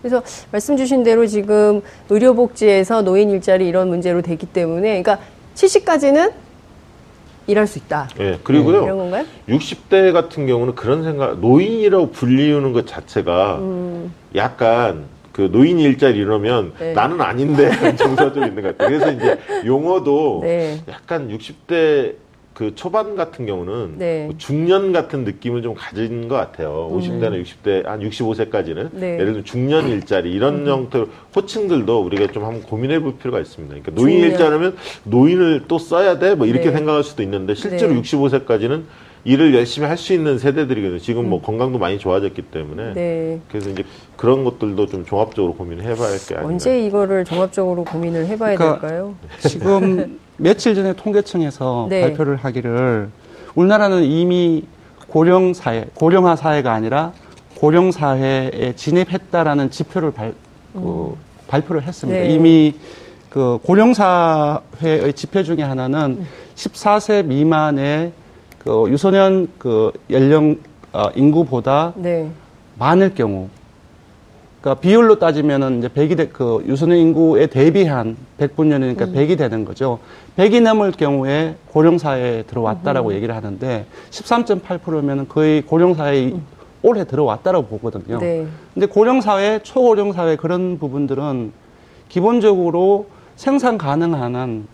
그래서 0.00 0.22
말씀 0.50 0.76
주신 0.76 1.02
대로 1.02 1.26
지금 1.26 1.80
의료복지에서 2.10 3.02
노인 3.02 3.30
일자리 3.30 3.66
이런 3.68 3.88
문제로 3.88 4.20
됐기 4.20 4.46
때문에 4.46 5.02
그러니까 5.02 5.18
70까지는 5.54 6.32
일할 7.46 7.66
수 7.66 7.78
있다. 7.78 8.08
예, 8.20 8.38
그리고요. 8.42 8.84
이런 8.84 8.98
건가요? 8.98 9.24
60대 9.48 10.12
같은 10.12 10.46
경우는 10.46 10.74
그런 10.74 11.02
생각, 11.02 11.40
노인이라고 11.40 12.10
불리우는 12.10 12.72
것 12.72 12.86
자체가 12.86 13.58
음. 13.58 14.12
약간 14.36 15.04
그 15.33 15.51
노인 15.51 15.79
일자리 15.79 16.18
이러면 16.18 16.73
네. 16.79 16.92
나는 16.92 17.21
아닌데 17.21 17.71
정서가 17.97 18.33
좀 18.33 18.45
있는 18.45 18.62
것 18.62 18.77
같아요. 18.77 18.99
그래서 18.99 19.12
이제 19.12 19.38
용어도 19.64 20.40
네. 20.42 20.79
약간 20.88 21.29
60대 21.29 22.14
그 22.53 22.75
초반 22.75 23.16
같은 23.16 23.47
경우는 23.47 23.95
네. 23.97 24.27
뭐 24.27 24.35
중년 24.37 24.92
같은 24.92 25.25
느낌을 25.25 25.62
좀 25.62 25.75
가진 25.75 26.29
것 26.29 26.37
같아요. 26.37 26.90
50대나 26.92 27.42
60대 27.42 27.87
한 27.87 28.01
65세까지는 28.01 28.90
네. 28.92 29.14
예를 29.14 29.27
들면 29.27 29.45
중년 29.45 29.88
일자리 29.88 30.33
이런 30.33 30.66
형태로 30.66 31.09
호칭들도 31.35 32.03
우리가 32.03 32.31
좀 32.31 32.45
한번 32.45 32.62
고민해 32.62 33.01
볼 33.01 33.16
필요가 33.16 33.40
있습니다. 33.40 33.75
그러니까 33.75 33.92
노인 33.95 34.16
중년. 34.18 34.31
일자라면 34.33 34.77
노인을 35.05 35.62
또 35.66 35.79
써야 35.79 36.18
돼? 36.18 36.35
뭐 36.35 36.47
이렇게 36.47 36.66
네. 36.66 36.77
생각할 36.77 37.05
수도 37.05 37.23
있는데 37.23 37.55
실제로 37.55 37.95
네. 37.95 38.03
65세까지는 38.03 38.83
일을 39.24 39.54
열심히 39.54 39.87
할 39.87 39.96
수 39.96 40.12
있는 40.12 40.38
세대들이거든요. 40.38 40.98
지금 40.98 41.28
뭐 41.28 41.40
건강도 41.40 41.78
많이 41.78 41.98
좋아졌기 41.98 42.42
때문에 42.42 42.82
음. 42.82 42.92
네. 42.94 43.40
그래서 43.48 43.70
이제 43.70 43.85
그런 44.16 44.42
것들도 44.44 44.87
좀 44.87 45.04
종합적으로 45.04 45.54
고민해 45.54 45.94
봐야 45.94 46.08
할 46.11 46.18
게 46.18 46.35
아닌가. 46.35 46.48
언제 46.52 46.85
이거를 46.85 47.24
종합적으로 47.24 47.85
고민을 47.85 48.26
해봐야 48.26 48.56
그러니까 48.56 48.80
될까요? 48.80 49.14
지금 49.40 50.18
며칠 50.38 50.74
전에 50.74 50.92
통계청에서 50.94 51.87
네. 51.88 52.00
발표를 52.00 52.37
하기를 52.37 53.11
우리나라는 53.54 54.02
이미 54.04 54.64
고령 55.08 55.54
사회, 55.54 55.87
고령화 55.94 56.35
사회가 56.37 56.72
아니라 56.72 57.12
고령 57.58 57.92
사회에 57.92 58.72
진입했다라는 58.74 59.70
지표를 59.70 60.11
발, 60.11 60.32
그, 60.72 61.14
발표를 61.46 61.82
했습니다. 61.85 62.18
음. 62.20 62.26
네. 62.26 62.35
이미 62.35 62.74
그 63.30 63.58
고령 63.62 63.94
사회의 63.94 65.12
지표 65.14 65.44
중에 65.44 65.62
하나는 65.62 66.26
14세 66.56 67.24
미만의 67.24 68.12
그 68.64 68.87
유소년 68.88 69.48
그 69.59 69.92
연령 70.11 70.57
어, 70.92 71.05
인구보다 71.14 71.94
네. 71.96 72.31
많을 72.79 73.14
경우, 73.14 73.48
그러니까 74.61 74.81
비율로 74.81 75.18
따지면은 75.18 75.79
이제 75.79 75.88
100이 75.88 76.16
되, 76.16 76.29
그 76.29 76.62
유소년 76.66 76.98
인구에 76.98 77.46
대비한 77.46 78.16
100분 78.38 78.66
년이니까 78.66 79.07
100이 79.07 79.37
되는 79.37 79.64
거죠. 79.64 79.98
100이 80.37 80.62
넘을 80.62 80.92
경우에 80.92 81.57
고령 81.70 81.98
사회에 81.98 82.44
들어왔다라고 82.44 83.14
얘기를 83.14 83.35
하는데 83.35 83.87
13.8%면은 84.11 85.29
거의 85.29 85.62
고령 85.62 85.94
사회에 85.94 86.35
올해 86.83 87.05
들어왔다라고 87.05 87.66
보거든요. 87.66 88.18
네. 88.18 88.46
근데 88.75 88.87
고령 88.87 89.20
사회, 89.20 89.61
초고령 89.62 90.12
사회 90.12 90.37
그런 90.37 90.79
부분들은 90.79 91.53
기본적으로 92.09 93.07
생산 93.37 93.79
가능한 93.79 94.35
한 94.37 94.68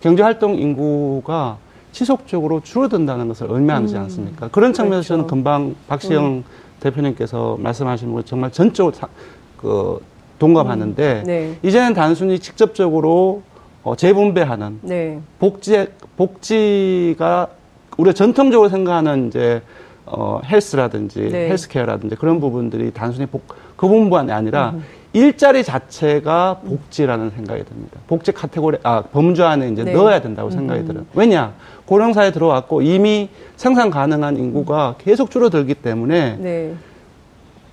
경제 0.00 0.22
활동 0.22 0.56
인구가 0.56 1.58
지속적으로 1.92 2.60
줄어든다는 2.60 3.28
것을 3.28 3.46
의미하지 3.50 3.96
않습니까? 3.96 4.48
그런 4.48 4.72
측면에서 4.72 5.08
저는 5.08 5.24
그렇죠. 5.24 5.34
금방 5.34 5.74
박시영 5.88 6.42
대표님께서 6.80 7.56
말씀하신 7.60 8.12
거 8.12 8.22
정말 8.22 8.50
전적으로 8.50 8.94
사- 8.94 9.08
그 9.56 10.00
동감하는데 10.38 11.22
네. 11.24 11.58
이제는 11.62 11.94
단순히 11.94 12.38
직접적으로 12.40 13.42
어, 13.84 13.94
재분배하는 13.96 14.80
네. 14.82 15.20
복지 15.38 15.86
복지가 16.16 17.48
우리가 17.96 18.14
전통적으로 18.14 18.68
생각하는 18.68 19.28
이제 19.28 19.62
어, 20.06 20.40
헬스라든지 20.44 21.28
네. 21.30 21.48
헬스케어라든지 21.50 22.16
그런 22.16 22.40
부분들이 22.40 22.90
단순히 22.92 23.26
복, 23.26 23.46
그 23.76 23.86
부분만이 23.86 24.32
아니라 24.32 24.74
일자리 25.12 25.62
자체가 25.62 26.60
복지라는 26.66 27.30
생각이 27.30 27.64
듭니다. 27.64 27.98
복지 28.08 28.32
카테고리 28.32 28.78
아 28.82 29.02
범주 29.02 29.44
안에 29.44 29.68
이제 29.68 29.84
네. 29.84 29.92
넣어야 29.92 30.20
된다고 30.22 30.50
생각이 30.50 30.84
들어요. 30.86 31.04
왜냐 31.14 31.52
고령사에 31.92 32.30
들어왔고 32.32 32.80
이미 32.80 33.28
생산 33.56 33.90
가능한 33.90 34.38
인구가 34.38 34.94
계속 34.96 35.30
줄어들기 35.30 35.74
때문에 35.74 36.36
네. 36.38 36.74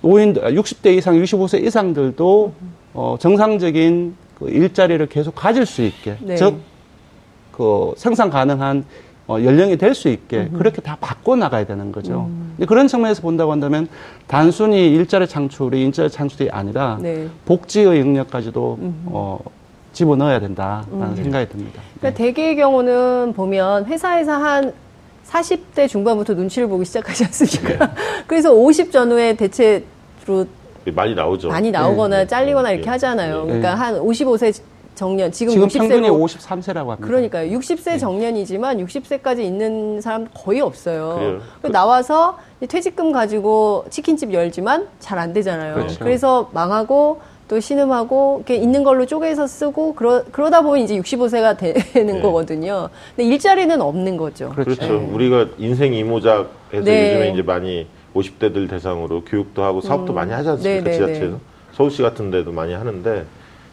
노인 0.02 0.34
60대 0.34 0.94
이상, 0.94 1.14
65세 1.14 1.64
이상들도 1.64 2.52
어, 2.92 3.16
정상적인 3.18 4.14
그 4.38 4.50
일자리를 4.50 5.06
계속 5.06 5.34
가질 5.34 5.64
수 5.64 5.82
있게, 5.82 6.16
네. 6.20 6.36
즉, 6.36 6.56
그 7.52 7.92
생산 7.96 8.28
가능한 8.28 8.84
어, 9.26 9.38
연령이 9.42 9.78
될 9.78 9.94
수 9.94 10.08
있게 10.08 10.48
그렇게 10.48 10.82
다 10.82 10.98
바꿔 11.00 11.36
나가야 11.36 11.64
되는 11.64 11.90
거죠. 11.92 12.26
음. 12.28 12.52
근데 12.56 12.66
그런 12.66 12.88
측면에서 12.88 13.22
본다고 13.22 13.52
한다면 13.52 13.88
단순히 14.26 14.90
일자리 14.90 15.26
창출이 15.26 15.80
일자리 15.82 16.10
창출이 16.10 16.50
아니라 16.50 16.98
네. 17.00 17.26
복지의 17.46 18.00
영역까지도 18.00 18.78
어, 19.06 19.38
집어 19.92 20.16
넣어야 20.16 20.38
된다라는 20.40 21.16
생각이 21.16 21.48
듭니다. 21.48 21.82
그러니까 21.98 22.16
대개의 22.16 22.56
경우는 22.56 23.32
보면 23.34 23.86
회사에서 23.86 24.32
한 24.32 24.72
40대 25.28 25.88
중반부터 25.88 26.34
눈치를 26.34 26.68
보기 26.68 26.84
시작하지 26.84 27.24
않습니까? 27.24 27.92
그래서 28.26 28.52
50 28.52 28.90
전후에 28.92 29.34
대체로 29.34 30.46
많이 30.94 31.14
나오죠. 31.14 31.48
많이 31.48 31.70
나오거나 31.70 32.18
네. 32.18 32.26
잘리거나 32.26 32.68
네. 32.70 32.74
이렇게 32.76 32.88
하잖아요. 32.90 33.40
네. 33.42 33.46
그러니까 33.46 33.74
한 33.74 34.00
55세 34.00 34.60
정년, 34.94 35.30
지금, 35.32 35.52
지금 35.52 35.68
60세로 35.68 35.78
평균이 35.78 36.08
53세라고 36.10 36.88
합니다. 36.88 37.06
그러니까요. 37.06 37.58
60세 37.58 37.98
정년이지만 37.98 38.84
60세까지 38.84 39.38
있는 39.40 40.00
사람 40.00 40.26
거의 40.34 40.60
없어요. 40.60 41.40
그 41.62 41.68
나와서 41.68 42.38
퇴직금 42.68 43.10
가지고 43.12 43.84
치킨집 43.88 44.32
열지만 44.32 44.88
잘 44.98 45.18
안 45.18 45.32
되잖아요. 45.32 45.74
그렇죠. 45.74 45.98
그래서 46.00 46.50
망하고 46.52 47.20
또 47.50 47.58
신음하고 47.58 48.44
이렇게 48.46 48.54
있는 48.54 48.84
걸로 48.84 49.06
쪼개서 49.06 49.48
쓰고 49.48 49.96
그러, 49.96 50.22
그러다 50.30 50.62
보면 50.62 50.84
이제 50.84 50.96
65세가 50.96 51.58
되는 51.58 52.14
네. 52.14 52.22
거거든요. 52.22 52.88
근데 53.16 53.28
일자리는 53.28 53.82
없는 53.82 54.16
거죠. 54.16 54.50
그렇죠. 54.50 54.80
네. 54.80 55.08
우리가 55.12 55.48
인생 55.58 55.92
이모작 55.92 56.48
해서 56.72 56.84
네. 56.84 57.08
요즘에 57.08 57.32
이제 57.32 57.42
많이 57.42 57.88
50대들 58.14 58.70
대상으로 58.70 59.24
교육도 59.24 59.64
하고 59.64 59.80
사업도 59.80 60.12
많이 60.12 60.30
하지 60.30 60.48
않습니까? 60.48 60.84
네, 60.84 60.90
네, 60.90 60.92
지자체에서. 60.92 61.26
네. 61.34 61.40
서울시 61.72 62.02
같은 62.02 62.30
데도 62.30 62.52
많이 62.52 62.72
하는데 62.72 63.24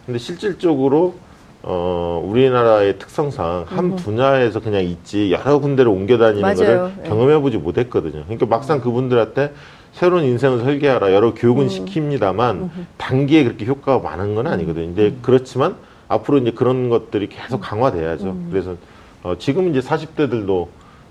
근데 0.06 0.18
실질적으로 0.18 1.14
어, 1.62 2.22
우리나라의 2.24 2.98
특성상 2.98 3.64
한 3.66 3.96
분야에서 3.96 4.60
그냥 4.60 4.84
있지 4.84 5.32
여러 5.32 5.58
군데로 5.58 5.92
옮겨 5.92 6.16
다니는. 6.16 6.54
거를 6.54 6.92
네. 7.02 7.08
경험해 7.08 7.40
보지 7.40 7.58
못했거든요. 7.58 8.24
그러니까 8.24 8.46
막상 8.46 8.80
그분들한테 8.80 9.52
새로운 9.92 10.24
인생을 10.24 10.60
설계하라 10.60 11.12
여러 11.12 11.34
교육은 11.34 11.64
음. 11.64 11.68
시킵니다만 11.68 12.70
단기에 12.96 13.44
그렇게 13.44 13.66
효과가 13.66 13.98
많은 14.08 14.34
건 14.34 14.46
아니거든요. 14.46 14.86
근데 14.86 15.06
음. 15.08 15.18
그렇지만 15.22 15.76
앞으로 16.06 16.38
이제 16.38 16.52
그런 16.52 16.88
것들이 16.88 17.28
계속 17.28 17.60
강화돼야죠. 17.60 18.26
음. 18.26 18.48
그래서 18.50 18.76
어, 19.24 19.34
지금 19.38 19.68
이제 19.68 19.80
40대들도 19.80 20.68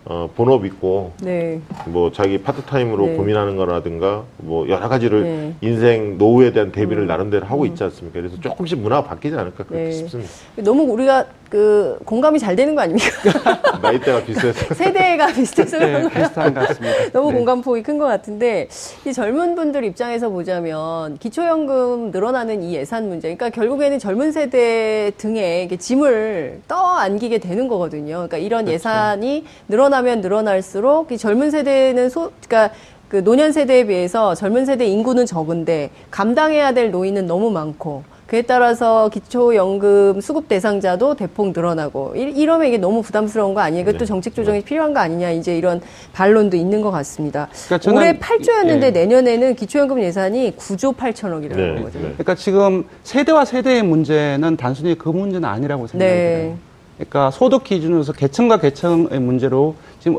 어, 0.10 0.30
본업 0.36 0.66
있고 0.66 1.12
네. 1.22 1.60
뭐 1.86 2.12
자기 2.14 2.38
파트타임으로 2.38 3.06
네. 3.08 3.16
고민하는 3.18 3.58
거라든가 3.58 4.24
뭐 4.38 4.68
여러 4.70 4.88
가지를 4.88 5.24
네. 5.24 5.54
인생 5.60 6.18
노후에 6.18 6.54
대한 6.54 6.72
대비를 6.72 7.08
나름대로 7.08 7.46
하고 7.46 7.66
있지 7.66 7.84
않습니까? 7.84 8.20
그래서 8.20 8.40
조금씩 8.40 8.80
문화가 8.80 9.04
바뀌지 9.04 9.36
않을까 9.36 9.66
그렇게 9.66 9.84
네. 9.86 9.92
싶습니다. 9.92 10.32
너무 10.58 10.84
우리가 10.84 11.26
그 11.50 11.98
공감이 12.06 12.40
잘 12.40 12.56
되는 12.56 12.76
거 12.76 12.82
아닙니까? 12.82 13.10
나이대가 13.82 14.24
비슷해서 14.24 14.74
세대가 14.76 15.28
비슷해서 15.28 15.78
그런 15.78 15.94
네, 15.94 16.04
거 16.04 16.10
비슷한 16.10 16.54
것 16.54 16.68
같습니다. 16.68 17.12
너무 17.12 17.32
네. 17.32 17.38
공감폭이 17.38 17.84
큰 17.84 17.98
것 17.98 18.06
같은데 18.06 18.68
이 19.06 19.14
젊은 19.14 19.56
분들 19.56 19.84
입장에서 19.84 20.30
보자면 20.30 21.18
기초연금 21.18 22.12
늘어나는 22.12 22.62
이 22.62 22.76
예산 22.76 23.08
문제, 23.10 23.34
그러니까 23.34 23.50
결국에는 23.50 23.98
젊은 23.98 24.32
세대 24.32 25.12
등에 25.18 25.64
이게 25.64 25.78
짐을 25.78 26.62
떠안기게 26.68 27.40
되는 27.40 27.68
거거든요. 27.68 28.14
그러니까 28.16 28.38
이런 28.38 28.66
그렇죠. 28.66 28.74
예산이 28.76 29.46
늘어나면 29.68 30.22
늘어날수록 30.22 31.12
이 31.12 31.18
젊은 31.18 31.50
세대는 31.50 32.10
소, 32.10 32.32
그러니까 32.48 32.76
그 33.10 33.24
노년 33.24 33.52
세대에 33.52 33.86
비해서 33.88 34.36
젊은 34.36 34.66
세대 34.66 34.86
인구는 34.86 35.26
적은데 35.26 35.90
감당해야 36.12 36.74
될 36.74 36.92
노인은 36.92 37.26
너무 37.26 37.50
많고 37.50 38.04
그에 38.28 38.42
따라서 38.42 39.08
기초연금 39.10 40.20
수급 40.20 40.50
대상자도 40.50 41.16
대폭 41.16 41.54
늘어나고 41.54 42.14
이- 42.18 42.20
이러면 42.36 42.68
이게 42.68 42.78
너무 42.78 43.02
부담스러운 43.02 43.54
거 43.54 43.62
아니에요? 43.62 43.84
이것도 43.84 44.00
네. 44.00 44.06
정책 44.06 44.36
조정이 44.36 44.62
필요한 44.62 44.94
거 44.94 45.00
아니냐 45.00 45.32
이제 45.32 45.58
이런 45.58 45.80
반론도 46.12 46.58
있는 46.58 46.82
것 46.82 46.92
같습니다. 46.92 47.48
그러니까 47.68 47.92
올해 47.94 48.20
8조였는데 48.20 48.84
예. 48.84 48.92
내년에는 48.92 49.56
기초연금 49.56 50.02
예산이 50.02 50.58
9조 50.58 50.98
8천억이라는 50.98 51.56
네, 51.56 51.76
거거든요. 51.78 52.04
네. 52.04 52.14
그러니까 52.14 52.36
지금 52.36 52.84
세대와 53.04 53.46
세대의 53.46 53.84
문제는 53.84 54.58
단순히 54.58 54.98
그 54.98 55.08
문제는 55.08 55.48
아니라고 55.48 55.88
생각이 55.88 56.12
네. 56.12 56.56
그러니까 56.98 57.32
소득 57.32 57.64
기준으로서 57.64 58.12
계층과 58.12 58.60
계층의 58.60 59.22
문제로 59.22 59.76
지금 60.02 60.18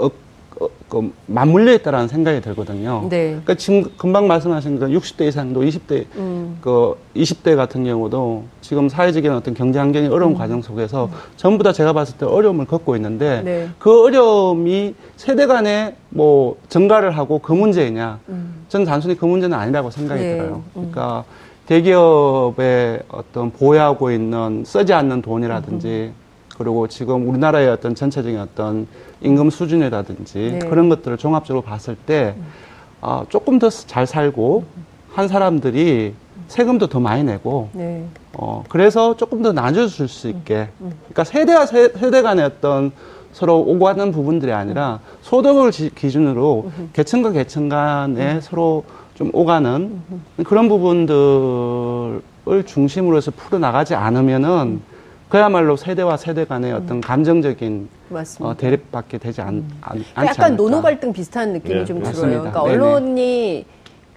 그 0.88 1.12
맞물려 1.27 1.74
있다라는 1.74 2.09
생각이 2.09 2.40
들거든요. 2.40 3.07
네. 3.11 3.29
그러니까 3.29 3.55
지금 3.55 3.85
금방 3.98 4.27
말씀하신 4.27 4.79
그 4.79 4.87
60대 4.87 5.29
이상도 5.29 5.62
20대 5.62 6.07
음. 6.16 6.59
그 6.62 6.96
20대 7.14 7.57
같은 7.57 7.85
경우도 7.85 8.44
지금 8.62 8.88
사회적인 8.88 9.31
어떤 9.31 9.53
경제 9.55 9.79
환경이 9.79 10.09
어려운 10.09 10.35
과정 10.35 10.62
속에서 10.62 11.11
전부 11.37 11.62
다 11.62 11.72
제가 11.72 11.92
봤을 11.92 12.16
때 12.16 12.24
어려움을 12.24 12.66
겪고 12.66 12.96
있는데 12.96 13.42
네. 13.44 13.68
그 13.79 14.05
어려움이 14.05 14.94
세대 15.16 15.46
간에 15.46 15.96
뭐 16.09 16.57
증가를 16.68 17.11
하고 17.11 17.38
그 17.38 17.53
문제이냐? 17.53 18.18
저는 18.68 18.87
단순히 18.87 19.14
그 19.14 19.27
문제는 19.27 19.57
아니라고 19.57 19.90
생각이 19.90 20.22
음. 20.22 20.24
네. 20.24 20.37
들어요. 20.37 20.62
그러니까 20.72 21.24
대기업에 21.66 23.01
어떤 23.09 23.51
보유하고 23.51 24.11
있는 24.11 24.64
쓰지 24.64 24.94
않는 24.94 25.20
돈이라든지 25.20 26.12
그리고 26.57 26.88
지금 26.88 27.29
우리나라의 27.29 27.68
어떤 27.68 27.94
전체적인 27.94 28.40
어떤 28.40 28.87
임금 29.21 29.51
수준이라든지 29.51 30.59
네. 30.63 30.69
그런 30.69 30.89
것들을 30.89 31.17
종합적으로 31.19 31.63
봤을 31.63 31.97
때 31.97 32.35
아, 33.01 33.25
조금 33.29 33.59
더 33.59 33.69
잘 33.71 34.07
살고 34.07 34.65
한 35.13 35.29
사람들이 35.29 36.15
세금도 36.49 36.87
더 36.87 37.01
많이 37.01 37.25
내고 37.25 37.69
네. 37.73 38.05
어, 38.35 38.65
그래서 38.69 39.17
조금 39.17 39.43
더 39.43 39.53
나눠줄 39.53 40.09
수 40.09 40.29
있게. 40.29 40.69
그러니까 40.79 41.25
세대와 41.25 41.67
세, 41.67 41.89
세대 41.91 42.23
간의 42.23 42.45
어떤 42.45 42.93
서로 43.33 43.59
오고 43.61 43.85
가는 43.85 44.11
부분들이 44.13 44.53
아니라 44.53 45.01
소득을 45.23 45.71
지- 45.73 45.95
기준으로 45.95 46.71
계층과 46.93 47.33
계층 47.33 47.69
간에 47.69 48.41
서로 48.41 48.85
좀 49.15 49.31
오가는 49.33 50.01
그런 50.45 50.69
부분들을 50.69 52.23
중심으로 52.65 53.17
해서 53.17 53.31
풀어나가지 53.37 53.95
않으면은 53.95 54.81
그야말로 55.29 55.77
세대와 55.77 56.17
세대 56.17 56.45
간의 56.45 56.73
어떤 56.73 57.01
감정적인 57.01 57.88
맞습니다. 58.09 58.51
어, 58.51 58.57
대립밖에 58.57 59.19
되지 59.19 59.41
않, 59.43 59.49
않, 59.49 59.64
그러니까 59.83 60.21
않지 60.21 60.31
약간 60.31 60.45
않을까. 60.47 60.62
노노 60.62 60.83
갈등 60.83 61.12
비슷한 61.12 61.53
느낌이 61.53 61.75
네, 61.81 61.85
좀 61.85 61.99
맞습니다. 62.01 62.29
들어요. 62.29 62.38
그러니까 62.53 62.62
네네. 62.64 62.75
언론이 62.75 63.67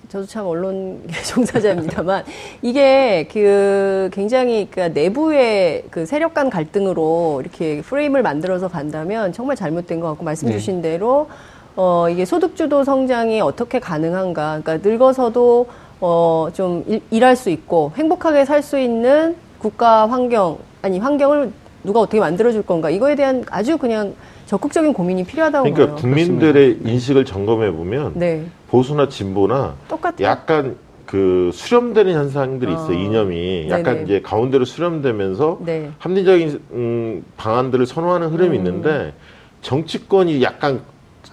저도 0.07 0.25
참 0.25 0.45
언론 0.45 1.01
종사자입니다만 1.27 2.23
이게 2.61 3.27
그 3.31 4.09
굉장히 4.13 4.67
그 4.71 4.79
내부의 4.79 5.85
그 5.91 6.05
세력 6.05 6.33
간 6.33 6.49
갈등으로 6.49 7.41
이렇게 7.41 7.81
프레임을 7.81 8.21
만들어서 8.21 8.69
간다면 8.69 9.33
정말 9.33 9.55
잘못된 9.57 9.99
것 9.99 10.07
같고 10.09 10.23
말씀 10.23 10.47
네. 10.47 10.53
주신 10.53 10.81
대로 10.81 11.27
어 11.75 12.07
이게 12.09 12.23
소득주도 12.25 12.83
성장이 12.85 13.41
어떻게 13.41 13.79
가능한가? 13.79 14.61
그러니까 14.63 14.89
늙어서도 14.89 15.67
어좀 15.99 17.01
일할 17.11 17.35
수 17.35 17.49
있고 17.49 17.91
행복하게 17.95 18.45
살 18.45 18.63
수 18.63 18.77
있는 18.79 19.35
국가 19.59 20.09
환경 20.09 20.57
아니 20.81 20.99
환경을 20.99 21.51
누가 21.83 21.99
어떻게 21.99 22.19
만들어 22.19 22.51
줄 22.51 22.63
건가? 22.63 22.89
이거에 22.89 23.15
대한 23.15 23.43
아주 23.49 23.77
그냥 23.77 24.13
적극적인 24.45 24.93
고민이 24.93 25.23
필요하다고 25.25 25.63
그러니까 25.63 25.95
봐요. 25.95 25.95
국민들의 26.01 26.79
인식을 26.83 27.25
점검해 27.25 27.71
보면 27.71 28.13
네. 28.15 28.45
보수나 28.67 29.07
진보나 29.09 29.75
똑같아요. 29.87 30.27
약간 30.27 30.75
그 31.05 31.51
수렴되는 31.53 32.13
현상들이 32.13 32.71
있어요. 32.73 32.97
어. 32.97 32.99
이념이 32.99 33.67
약간 33.69 33.95
네네. 33.95 34.03
이제 34.03 34.21
가운데로 34.21 34.65
수렴되면서 34.65 35.59
네. 35.65 35.89
합리적인 35.99 36.61
음, 36.71 37.25
방안들을 37.37 37.85
선호하는 37.85 38.29
흐름이 38.29 38.49
음. 38.49 38.55
있는데 38.55 39.13
정치권이 39.61 40.41
약간 40.41 40.81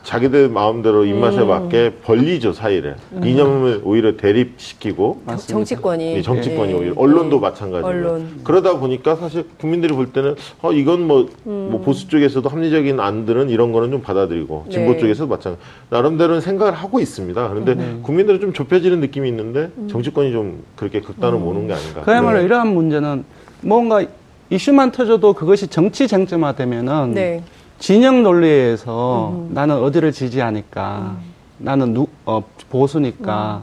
자기들 0.03 0.49
마음대로 0.49 1.05
입맛에 1.05 1.41
음. 1.41 1.49
맞게 1.49 1.97
벌리죠 2.03 2.53
사이를 2.53 2.97
이념을 3.23 3.83
오히려 3.85 4.17
대립시키고 4.17 5.23
맞습니다. 5.25 5.53
정치권이 5.53 6.19
이 6.19 6.23
정치권이 6.23 6.73
네. 6.73 6.79
오히려 6.79 6.95
언론도 6.97 7.37
네. 7.37 7.43
마찬가지고 7.43 7.89
언론. 7.89 8.41
그러다 8.45 8.79
보니까 8.79 9.17
사실 9.17 9.45
국민들이 9.59 9.95
볼 9.95 10.13
때는 10.13 10.35
어 10.63 10.73
이건 10.73 11.07
뭐, 11.07 11.29
음. 11.47 11.69
뭐 11.71 11.81
보수 11.81 12.09
쪽에서도 12.09 12.49
합리적인 12.49 13.01
안들은 13.01 13.51
이런 13.51 13.73
거는 13.73 13.91
좀 13.91 14.03
받아들이고 14.03 14.67
진보 14.71 14.93
네. 14.93 14.99
쪽에서도 14.99 15.29
마찬가지 15.29 15.63
나름대로는 15.91 16.41
생각을 16.41 16.73
하고 16.73 17.01
있습니다 17.01 17.49
그런데 17.49 17.73
음. 17.73 18.01
국민들은 18.03 18.41
좀 18.41 18.53
좁혀지는 18.53 19.01
느낌이 19.01 19.29
있는데 19.29 19.71
정치권이 19.91 20.33
좀 20.33 20.63
그렇게 20.77 21.01
극단을 21.01 21.39
모는 21.39 21.67
게 21.67 21.75
아닌가 21.75 22.03
그야말로 22.03 22.39
네. 22.39 22.45
이러한 22.45 22.69
문제는 22.69 23.25
뭔가 23.61 24.05
이슈만 24.51 24.93
터져도 24.93 25.35
그것이 25.35 25.67
정치 25.67 26.09
쟁점화 26.09 26.53
되면은 26.53 27.13
네. 27.13 27.43
진영 27.79 28.23
논리에서 28.23 29.47
나는 29.51 29.77
어디를 29.83 30.13
지지하니까 30.13 31.17
나는 31.59 31.95
누, 31.95 32.07
어, 32.27 32.43
보수니까 32.71 33.63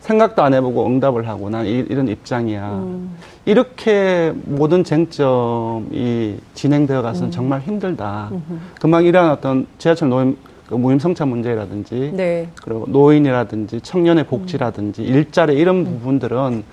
생각도 0.00 0.42
안 0.42 0.54
해보고 0.54 0.86
응답을 0.86 1.26
하고 1.26 1.50
난 1.50 1.66
이, 1.66 1.82
런 1.82 2.06
입장이야. 2.06 2.84
이렇게 3.44 4.32
모든 4.44 4.84
쟁점이 4.84 6.36
진행되어 6.54 7.02
가서는 7.02 7.30
정말 7.32 7.60
힘들다. 7.60 8.30
금방 8.80 9.04
이러한 9.04 9.30
어떤 9.32 9.66
지하철 9.78 10.08
노임, 10.10 10.36
그 10.68 10.74
무임승차 10.74 11.26
문제라든지 11.26 12.12
네. 12.14 12.48
그리고 12.62 12.84
노인이라든지 12.88 13.80
청년의 13.80 14.26
복지라든지 14.26 15.02
일자리 15.02 15.54
이런 15.56 15.84
부분들은 15.84 16.64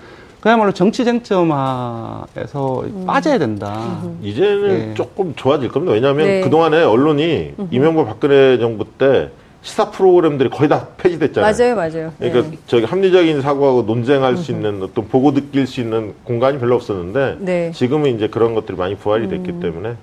그야말로 0.44 0.72
정치 0.72 1.06
쟁점화에서 1.06 2.84
빠져야 3.06 3.38
된다. 3.38 4.02
이제는 4.20 4.90
예. 4.90 4.94
조금 4.94 5.34
좋아질 5.34 5.70
겁니다 5.70 5.94
왜냐하면 5.94 6.26
네. 6.26 6.40
그동안에 6.42 6.82
언론이 6.82 7.54
이명박 7.70 8.04
박근혜 8.04 8.58
정부 8.58 8.84
때 8.84 9.30
시사 9.62 9.90
프로그램들이 9.90 10.50
거의 10.50 10.68
다 10.68 10.88
폐지됐잖아요 10.98 11.50
맞아요, 11.50 11.74
맞아요. 11.74 12.12
그러니까 12.18 12.50
네. 12.50 12.58
저기 12.66 12.84
합리적인 12.84 13.40
사고하고 13.40 13.84
논쟁할 13.84 14.36
수 14.36 14.52
있는 14.52 14.82
어떤 14.82 15.08
보고 15.08 15.32
느낄 15.32 15.66
수 15.66 15.80
있는 15.80 16.12
공간이 16.24 16.58
별로 16.58 16.74
없었는데 16.74 17.36
네. 17.38 17.72
지금은 17.72 18.14
이제 18.14 18.28
그런 18.28 18.54
것들이 18.54 18.76
많이 18.76 18.96
부활이 18.96 19.30
됐기 19.30 19.60
때문에 19.60 19.94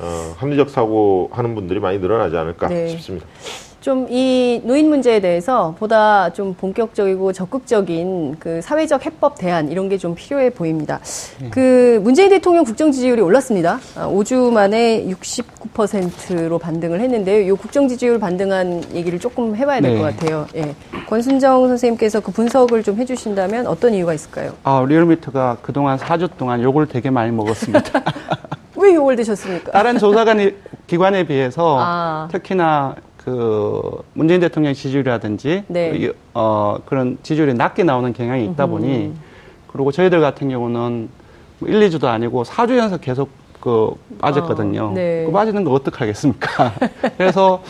어, 0.00 0.34
합리적 0.38 0.70
사고 0.70 1.30
하는 1.32 1.54
분들이 1.54 1.78
많이 1.78 2.00
늘어나지 2.00 2.36
않을까 2.36 2.66
네. 2.66 2.88
싶습니다. 2.88 3.26
좀 3.84 4.06
이 4.08 4.62
노인 4.64 4.88
문제에 4.88 5.20
대해서 5.20 5.74
보다 5.78 6.30
좀 6.32 6.54
본격적이고 6.54 7.32
적극적인 7.34 8.36
그 8.38 8.60
사회적 8.62 9.04
해법 9.04 9.36
대안 9.38 9.68
이런 9.70 9.88
게 9.90 9.98
좀 9.98 10.14
필요해 10.14 10.50
보입니다. 10.50 11.00
그 11.50 12.00
문재인 12.02 12.28
대통령 12.30 12.64
국정 12.64 12.90
지지율이 12.90 13.20
올랐습니다. 13.22 13.78
아, 13.96 14.08
5주 14.08 14.50
만에 14.52 15.04
69%로 15.06 16.58
반등을 16.58 17.00
했는데요. 17.00 17.40
이 17.52 17.56
국정 17.56 17.86
지지율 17.88 18.18
반등한 18.18 18.84
얘기를 18.94 19.18
조금 19.20 19.54
해봐야 19.54 19.80
될 19.80 19.92
네. 19.94 19.98
것 19.98 20.04
같아요. 20.04 20.46
예. 20.56 20.74
권순정 21.08 21.68
선생님께서 21.68 22.20
그 22.20 22.32
분석을 22.32 22.82
좀 22.82 22.96
해주신다면 22.98 23.66
어떤 23.66 23.94
이유가 23.94 24.14
있을까요? 24.14 24.52
아, 24.64 24.84
리얼미터가 24.88 25.58
그동안 25.62 25.98
4주 25.98 26.28
동안 26.36 26.62
욕을 26.62 26.86
되게 26.86 27.10
많이 27.10 27.30
먹었습니다. 27.30 28.02
왜 28.76 28.94
욕을 28.94 29.16
드셨습니까? 29.16 29.72
다른 29.72 29.98
조사관 29.98 30.52
기관에 30.86 31.24
비해서 31.24 31.78
아. 31.80 32.28
특히나 32.32 32.96
그 33.24 34.02
문재인 34.12 34.40
대통령 34.40 34.74
지지율이라든지 34.74 35.64
네. 35.68 35.96
이- 35.96 36.12
어, 36.34 36.76
그런 36.84 37.16
지지율이 37.22 37.54
낮게 37.54 37.82
나오는 37.82 38.12
경향이 38.12 38.44
있다 38.46 38.66
보니 38.66 39.14
그리고 39.68 39.90
저희들 39.92 40.20
같은 40.20 40.50
경우는 40.50 41.08
뭐 41.58 41.68
1, 41.68 41.80
2주도 41.88 42.04
아니고 42.04 42.42
4주 42.44 42.76
연속 42.76 43.00
계속 43.00 43.30
그 43.60 43.94
빠졌거든요. 44.20 44.90
아, 44.90 44.92
네. 44.94 45.24
그 45.24 45.32
빠지는 45.32 45.64
거 45.64 45.72
어떡하겠습니까? 45.72 46.72
그래서 47.16 47.62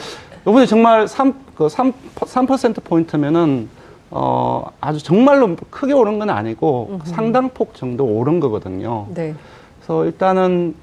이번에 0.43 0.67
정말 0.67 1.07
3, 1.07 1.33
그 1.55 1.69
3, 1.69 1.93
3% 2.17 2.83
포인트면은 2.83 3.69
어, 4.11 4.67
아주 4.81 5.03
정말로 5.03 5.57
크게 5.71 5.93
오른 5.93 6.19
건 6.19 6.31
아니고 6.31 7.01
상당폭 7.05 7.75
정도 7.75 8.05
오른 8.05 8.41
거거든요. 8.41 9.07
네. 9.15 9.35
그래서 9.79 10.05
일단은 10.05 10.75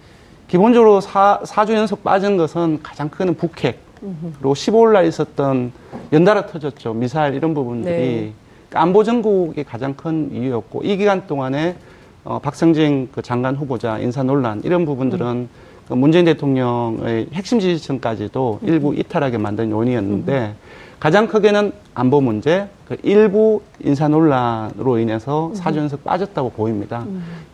기본적으로 0.48 1.02
사, 1.02 1.40
4주 1.44 1.74
연속 1.74 2.04
빠진 2.04 2.38
것은 2.38 2.80
가장 2.82 3.10
큰 3.10 3.36
북핵, 3.36 3.80
그리고 4.02 4.54
15일 4.54 4.94
날 4.94 5.06
있었던 5.06 5.72
연달아 6.12 6.48
터졌죠. 6.48 6.94
미사일 6.94 7.36
이런 7.36 7.54
부분들이 7.54 7.96
네. 7.96 8.34
안보 8.74 9.04
정국이 9.04 9.64
가장 9.64 9.94
큰 9.94 10.32
이유였고 10.34 10.84
이 10.84 10.98
기간 10.98 11.28
동안에 11.28 11.76
어, 12.24 12.40
박성진 12.40 13.10
그 13.12 13.22
장관 13.22 13.56
후보자 13.56 14.00
인사 14.00 14.24
논란 14.24 14.62
이런 14.64 14.86
부분들은 14.86 15.50
그 15.88 15.94
문재인 15.94 16.26
대통령의 16.26 17.28
핵심 17.34 17.60
지지층까지도 17.60 18.60
일부 18.64 18.96
이탈하게 18.96 19.38
만든 19.38 19.72
요인이었는데 19.72 20.56
가장 21.00 21.28
크게는 21.28 21.72
안보 21.96 22.22
문제, 22.22 22.70
그 22.88 22.96
일부 23.02 23.62
인사 23.84 24.08
논란으로 24.08 25.00
인해서 25.00 25.52
사주 25.56 25.80
연속 25.80 26.04
빠졌다고 26.04 26.52
보입니다. 26.52 27.06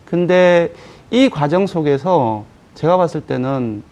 근데 0.04 0.72
이 1.10 1.30
과정 1.30 1.66
속에서 1.66 2.44
제가 2.74 2.98
봤을 2.98 3.22
때는 3.22 3.82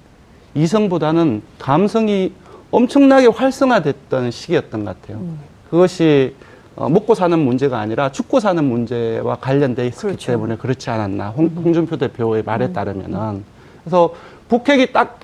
이성보다는 0.54 1.42
감성이 1.58 2.32
엄청나게 2.70 3.28
활성화됐던 3.28 4.30
시기였던 4.30 4.84
것 4.84 5.00
같아요. 5.00 5.22
그것이 5.70 6.34
어, 6.74 6.88
먹고 6.90 7.14
사는 7.14 7.38
문제가 7.38 7.78
아니라 7.78 8.12
죽고 8.12 8.38
사는 8.38 8.62
문제와 8.62 9.36
관련돼 9.36 9.86
있기 9.86 9.96
그렇죠. 9.98 10.32
때문에 10.32 10.56
그렇지 10.56 10.90
않았나. 10.90 11.30
홍, 11.30 11.46
홍준표 11.46 11.96
대표의 11.96 12.42
말에 12.42 12.72
따르면은. 12.72 13.44
그래서 13.82 14.14
북핵이 14.48 14.92
딱 14.92 15.20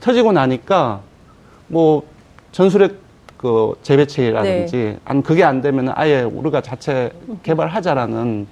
터지고 0.00 0.32
나니까 0.32 1.00
뭐 1.68 2.02
전술핵 2.50 3.00
그 3.36 3.74
재배치라든지 3.82 4.98
아니 5.04 5.22
그게 5.22 5.44
안 5.44 5.62
되면 5.62 5.92
아예 5.94 6.22
우리가 6.22 6.60
자체 6.60 7.10
개발하자라는 7.42 8.46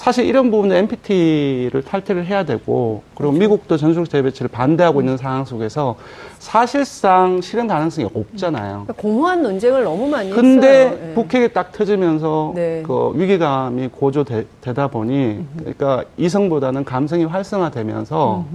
사실 0.00 0.24
이런 0.24 0.50
부분에 0.50 0.78
NPT를 0.78 1.82
탈퇴를 1.82 2.24
해야 2.24 2.42
되고 2.42 3.02
그리고 3.14 3.32
미국도 3.32 3.76
전술핵 3.76 4.08
재배치를 4.08 4.48
반대하고 4.48 5.02
있는 5.02 5.18
상황 5.18 5.44
속에서 5.44 5.96
사실상 6.38 7.42
실현 7.42 7.66
가능성이 7.66 8.08
없잖아요. 8.14 8.86
그러니까 8.86 8.94
공허한 8.94 9.42
논쟁을 9.42 9.84
너무 9.84 10.08
많이 10.08 10.30
근데 10.30 10.86
했어요. 10.86 10.98
예. 11.10 11.14
북핵이 11.14 11.52
딱 11.52 11.72
터지면서 11.72 12.52
네. 12.54 12.82
그 12.86 13.12
위기감이 13.14 13.88
고조되다 13.88 14.88
보니 14.88 15.44
그러니까 15.58 16.04
이성보다는 16.16 16.86
감성이 16.86 17.26
활성화되면서 17.26 18.46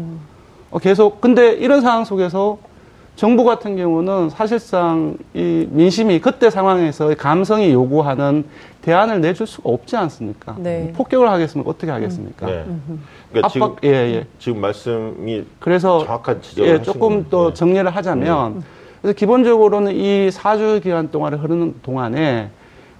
어, 0.71 0.79
계속 0.79 1.21
근데 1.21 1.51
이런 1.51 1.81
상황 1.81 2.05
속에서 2.05 2.57
정부 3.15 3.45
같은 3.45 3.77
경우는 3.77 4.29
사실상 4.29 5.15
이 5.33 5.67
민심이 5.69 6.19
그때 6.19 6.49
상황에서 6.49 7.11
이 7.11 7.15
감성이 7.15 7.71
요구하는 7.71 8.45
대안을 8.85 9.19
내줄 9.19 9.47
수가 9.47 9.67
없지 9.67 9.97
않습니까? 9.97 10.55
네. 10.59 10.93
폭격을 10.95 11.27
하겠습니까? 11.27 11.67
어떻게 11.67 11.91
하겠습니까? 11.91 12.45
네. 12.45 12.65
그러니까 13.31 13.49
지금, 13.49 13.67
압박, 13.67 13.83
예, 13.83 13.89
예. 13.89 14.27
지금 14.37 14.61
말씀이 14.61 15.43
그래서 15.59 16.05
정확한 16.05 16.41
지적을 16.43 16.69
예, 16.71 16.81
조금. 16.83 17.25
또 17.31 17.49
네. 17.49 17.53
정리를 17.55 17.89
하자면 17.89 18.63
그래서 19.01 19.17
기본적으로는 19.17 19.95
이 19.95 20.29
4주 20.29 20.83
기간 20.83 21.09
동안에 21.09 21.35
흐르는 21.37 21.75
동안에 21.81 22.51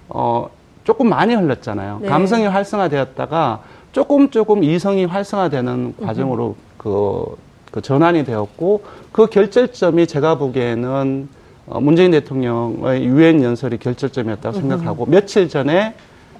어 0.08 0.50
조금 0.82 1.08
많이 1.08 1.36
흘렀잖아요. 1.36 2.00
네. 2.02 2.08
감성이 2.08 2.46
활성화되었다가 2.46 3.62
조금 3.92 4.30
조금 4.30 4.64
이성이 4.64 5.04
활성화되는 5.04 5.94
과정으로 6.02 6.56
그, 6.78 7.36
그 7.70 7.80
전환이 7.80 8.24
되었고 8.24 8.82
그 9.12 9.26
결절점이 9.26 10.08
제가 10.08 10.36
보기에는 10.38 10.88
어, 10.88 11.26
문재인 11.66 12.12
대통령의 12.12 13.04
유엔 13.04 13.42
연설이 13.42 13.78
결절점이었다고 13.78 14.56
생각하고 14.56 15.06
며칠 15.06 15.48
전에 15.48 15.94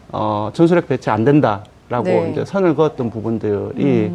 어, 0.08 0.50
전술핵 0.52 0.86
배치 0.88 1.10
안 1.10 1.24
된다라고 1.24 2.04
네. 2.04 2.30
이제 2.30 2.44
선을 2.44 2.76
그었던 2.76 3.10
부분들이 3.10 4.10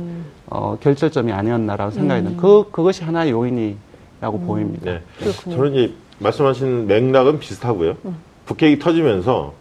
어, 0.47 0.77
결절점이 0.79 1.31
아니었나라고 1.31 1.91
생각이 1.91 2.23
듭니다. 2.23 2.41
그, 2.41 2.69
그것이 2.71 3.03
하나의 3.03 3.31
요인이라고 3.31 4.39
보입니다. 4.45 4.91
네. 4.91 5.01
그렇군요. 5.19 5.55
저는 5.55 5.73
이제 5.73 5.93
말씀하신 6.19 6.87
맥락은 6.87 7.39
비슷하고요. 7.39 7.97
북핵이 8.45 8.79
터지면서 8.79 9.53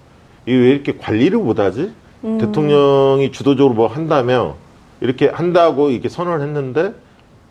이게 0.46 0.57
왜 0.57 0.70
이렇게 0.70 0.96
관리를 0.96 1.38
못하지? 1.38 1.92
대통령이 2.22 3.32
주도적으로 3.32 3.74
뭐 3.74 3.86
한다며 3.86 4.57
이렇게 5.01 5.28
한다고 5.28 5.90
이렇게 5.90 6.09
선언을 6.09 6.46
했는데 6.46 6.92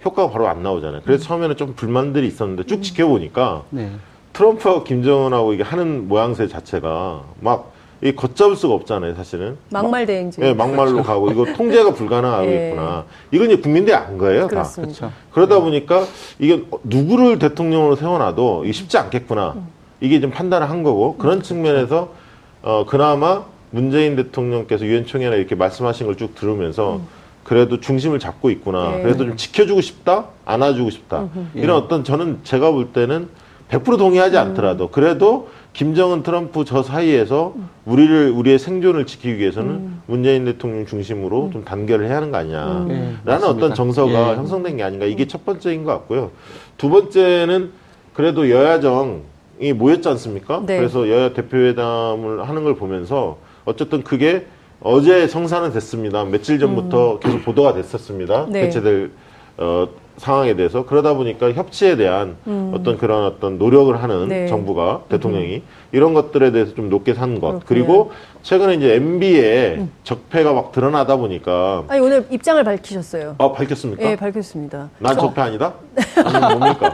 효과가 0.05 0.31
바로 0.31 0.47
안 0.47 0.63
나오잖아요. 0.63 1.01
그래서 1.05 1.23
처음에는 1.25 1.57
좀 1.57 1.73
불만들이 1.75 2.27
있었는데 2.27 2.63
쭉 2.65 2.81
지켜보니까 2.81 3.63
네. 3.69 3.91
트럼프하고 4.33 4.83
김정은하고 4.83 5.53
이게 5.53 5.63
하는 5.63 6.07
모양새 6.07 6.47
자체가 6.47 7.23
막 7.41 7.79
이 8.01 8.13
걷잡을 8.13 8.55
수가 8.55 8.75
없잖아요, 8.75 9.13
사실은. 9.15 9.57
막말 9.71 10.05
대행진. 10.05 10.41
예, 10.45 10.53
막말로 10.53 11.03
가고 11.03 11.29
이거 11.31 11.43
통제가 11.53 11.93
불가능하겠구나. 11.93 13.03
이건 13.31 13.51
이제 13.51 13.61
국민들이 13.61 13.93
안 13.93 14.17
거예요, 14.17 14.43
다. 14.43 14.47
그렇습니다. 14.47 14.97
그렇죠. 14.99 15.15
그러다 15.31 15.59
보니까 15.59 16.05
이게 16.39 16.63
누구를 16.83 17.39
대통령으로 17.39 17.97
세워놔도 17.97 18.63
이게 18.63 18.71
쉽지 18.71 18.97
않겠구나. 18.97 19.55
이게 19.99 20.21
좀 20.21 20.31
판단을 20.31 20.69
한 20.69 20.81
거고 20.83 21.17
그런 21.17 21.43
측면에서 21.43 22.13
어 22.61 22.85
그나마 22.87 23.43
문재인 23.71 24.15
대통령께서 24.15 24.85
유엔 24.85 25.05
총회나 25.05 25.35
이렇게 25.35 25.55
말씀하신 25.55 26.05
걸 26.07 26.15
쭉 26.15 26.35
들으면서 26.35 27.01
그래도 27.49 27.79
중심을 27.79 28.19
잡고 28.19 28.51
있구나. 28.51 28.91
네. 28.91 29.01
그래도 29.01 29.25
좀 29.25 29.35
지켜주고 29.35 29.81
싶다, 29.81 30.25
안아주고 30.45 30.91
싶다. 30.91 31.29
이런 31.55 31.77
어떤 31.77 32.03
저는 32.03 32.41
제가 32.43 32.69
볼 32.69 32.93
때는 32.93 33.27
100% 33.69 33.97
동의하지 33.97 34.37
않더라도 34.37 34.89
그래도 34.89 35.49
김정은 35.73 36.21
트럼프 36.21 36.63
저 36.63 36.83
사이에서 36.83 37.55
우리를 37.85 38.29
우리의 38.29 38.59
생존을 38.59 39.07
지키기 39.07 39.39
위해서는 39.39 39.93
문재인 40.05 40.45
대통령 40.45 40.85
중심으로 40.85 41.49
좀 41.51 41.65
단결을 41.65 42.05
해야 42.05 42.17
하는 42.17 42.29
거 42.29 42.37
아니냐. 42.37 42.85
예, 42.89 43.13
라는. 43.25 43.47
어떤 43.47 43.73
정서가 43.73 44.11
예. 44.11 44.35
형성된 44.35 44.77
게 44.77 44.83
아닌가. 44.83 45.07
이게 45.07 45.25
첫 45.25 45.43
번째인 45.43 45.85
것 45.85 45.91
같고요. 45.93 46.29
두 46.77 46.91
번째는 46.91 47.71
그래도 48.13 48.51
여야정이 48.51 49.73
모였지 49.73 50.07
않습니까? 50.07 50.61
네. 50.67 50.77
그래서 50.77 51.09
여야 51.09 51.33
대표회담을 51.33 52.47
하는 52.47 52.63
걸 52.63 52.75
보면서 52.75 53.39
어쨌든 53.65 54.03
그게 54.03 54.45
어제 54.81 55.27
성사는 55.27 55.71
됐습니다. 55.73 56.23
며칠 56.23 56.59
전부터 56.59 57.19
계속 57.19 57.43
보도가 57.43 57.73
됐었습니다. 57.73 58.47
네. 58.49 58.61
개최될 58.61 59.11
어, 59.57 59.89
상황에 60.15 60.55
대해서 60.55 60.85
그러다 60.85 61.13
보니까 61.13 61.51
협치에 61.51 61.95
대한 61.97 62.35
어떤 62.73 62.97
그런 62.97 63.25
어떤 63.25 63.57
노력을 63.57 64.01
하는 64.01 64.27
네. 64.27 64.47
정부가 64.47 65.03
대통령이 65.09 65.63
이런 65.91 66.13
것들에 66.13 66.51
대해서 66.51 66.73
좀 66.75 66.89
높게 66.89 67.13
산 67.13 67.35
것 67.39 67.47
그렇군요. 67.47 67.63
그리고 67.67 68.11
최근에 68.41 68.75
이제 68.75 68.95
MB에 68.95 69.85
적폐가 70.03 70.53
막 70.53 70.71
드러나다 70.71 71.15
보니까 71.17 71.83
아니 71.87 71.99
오늘 72.01 72.25
입장을 72.29 72.61
밝히셨어요. 72.63 73.35
아 73.37 73.51
밝혔습니까? 73.51 74.03
예, 74.11 74.15
밝혔습니다. 74.15 74.89
난 74.99 75.17
적폐 75.17 75.41
아니다? 75.41 75.73
아니면 76.17 76.41
뭡니까? 76.59 76.93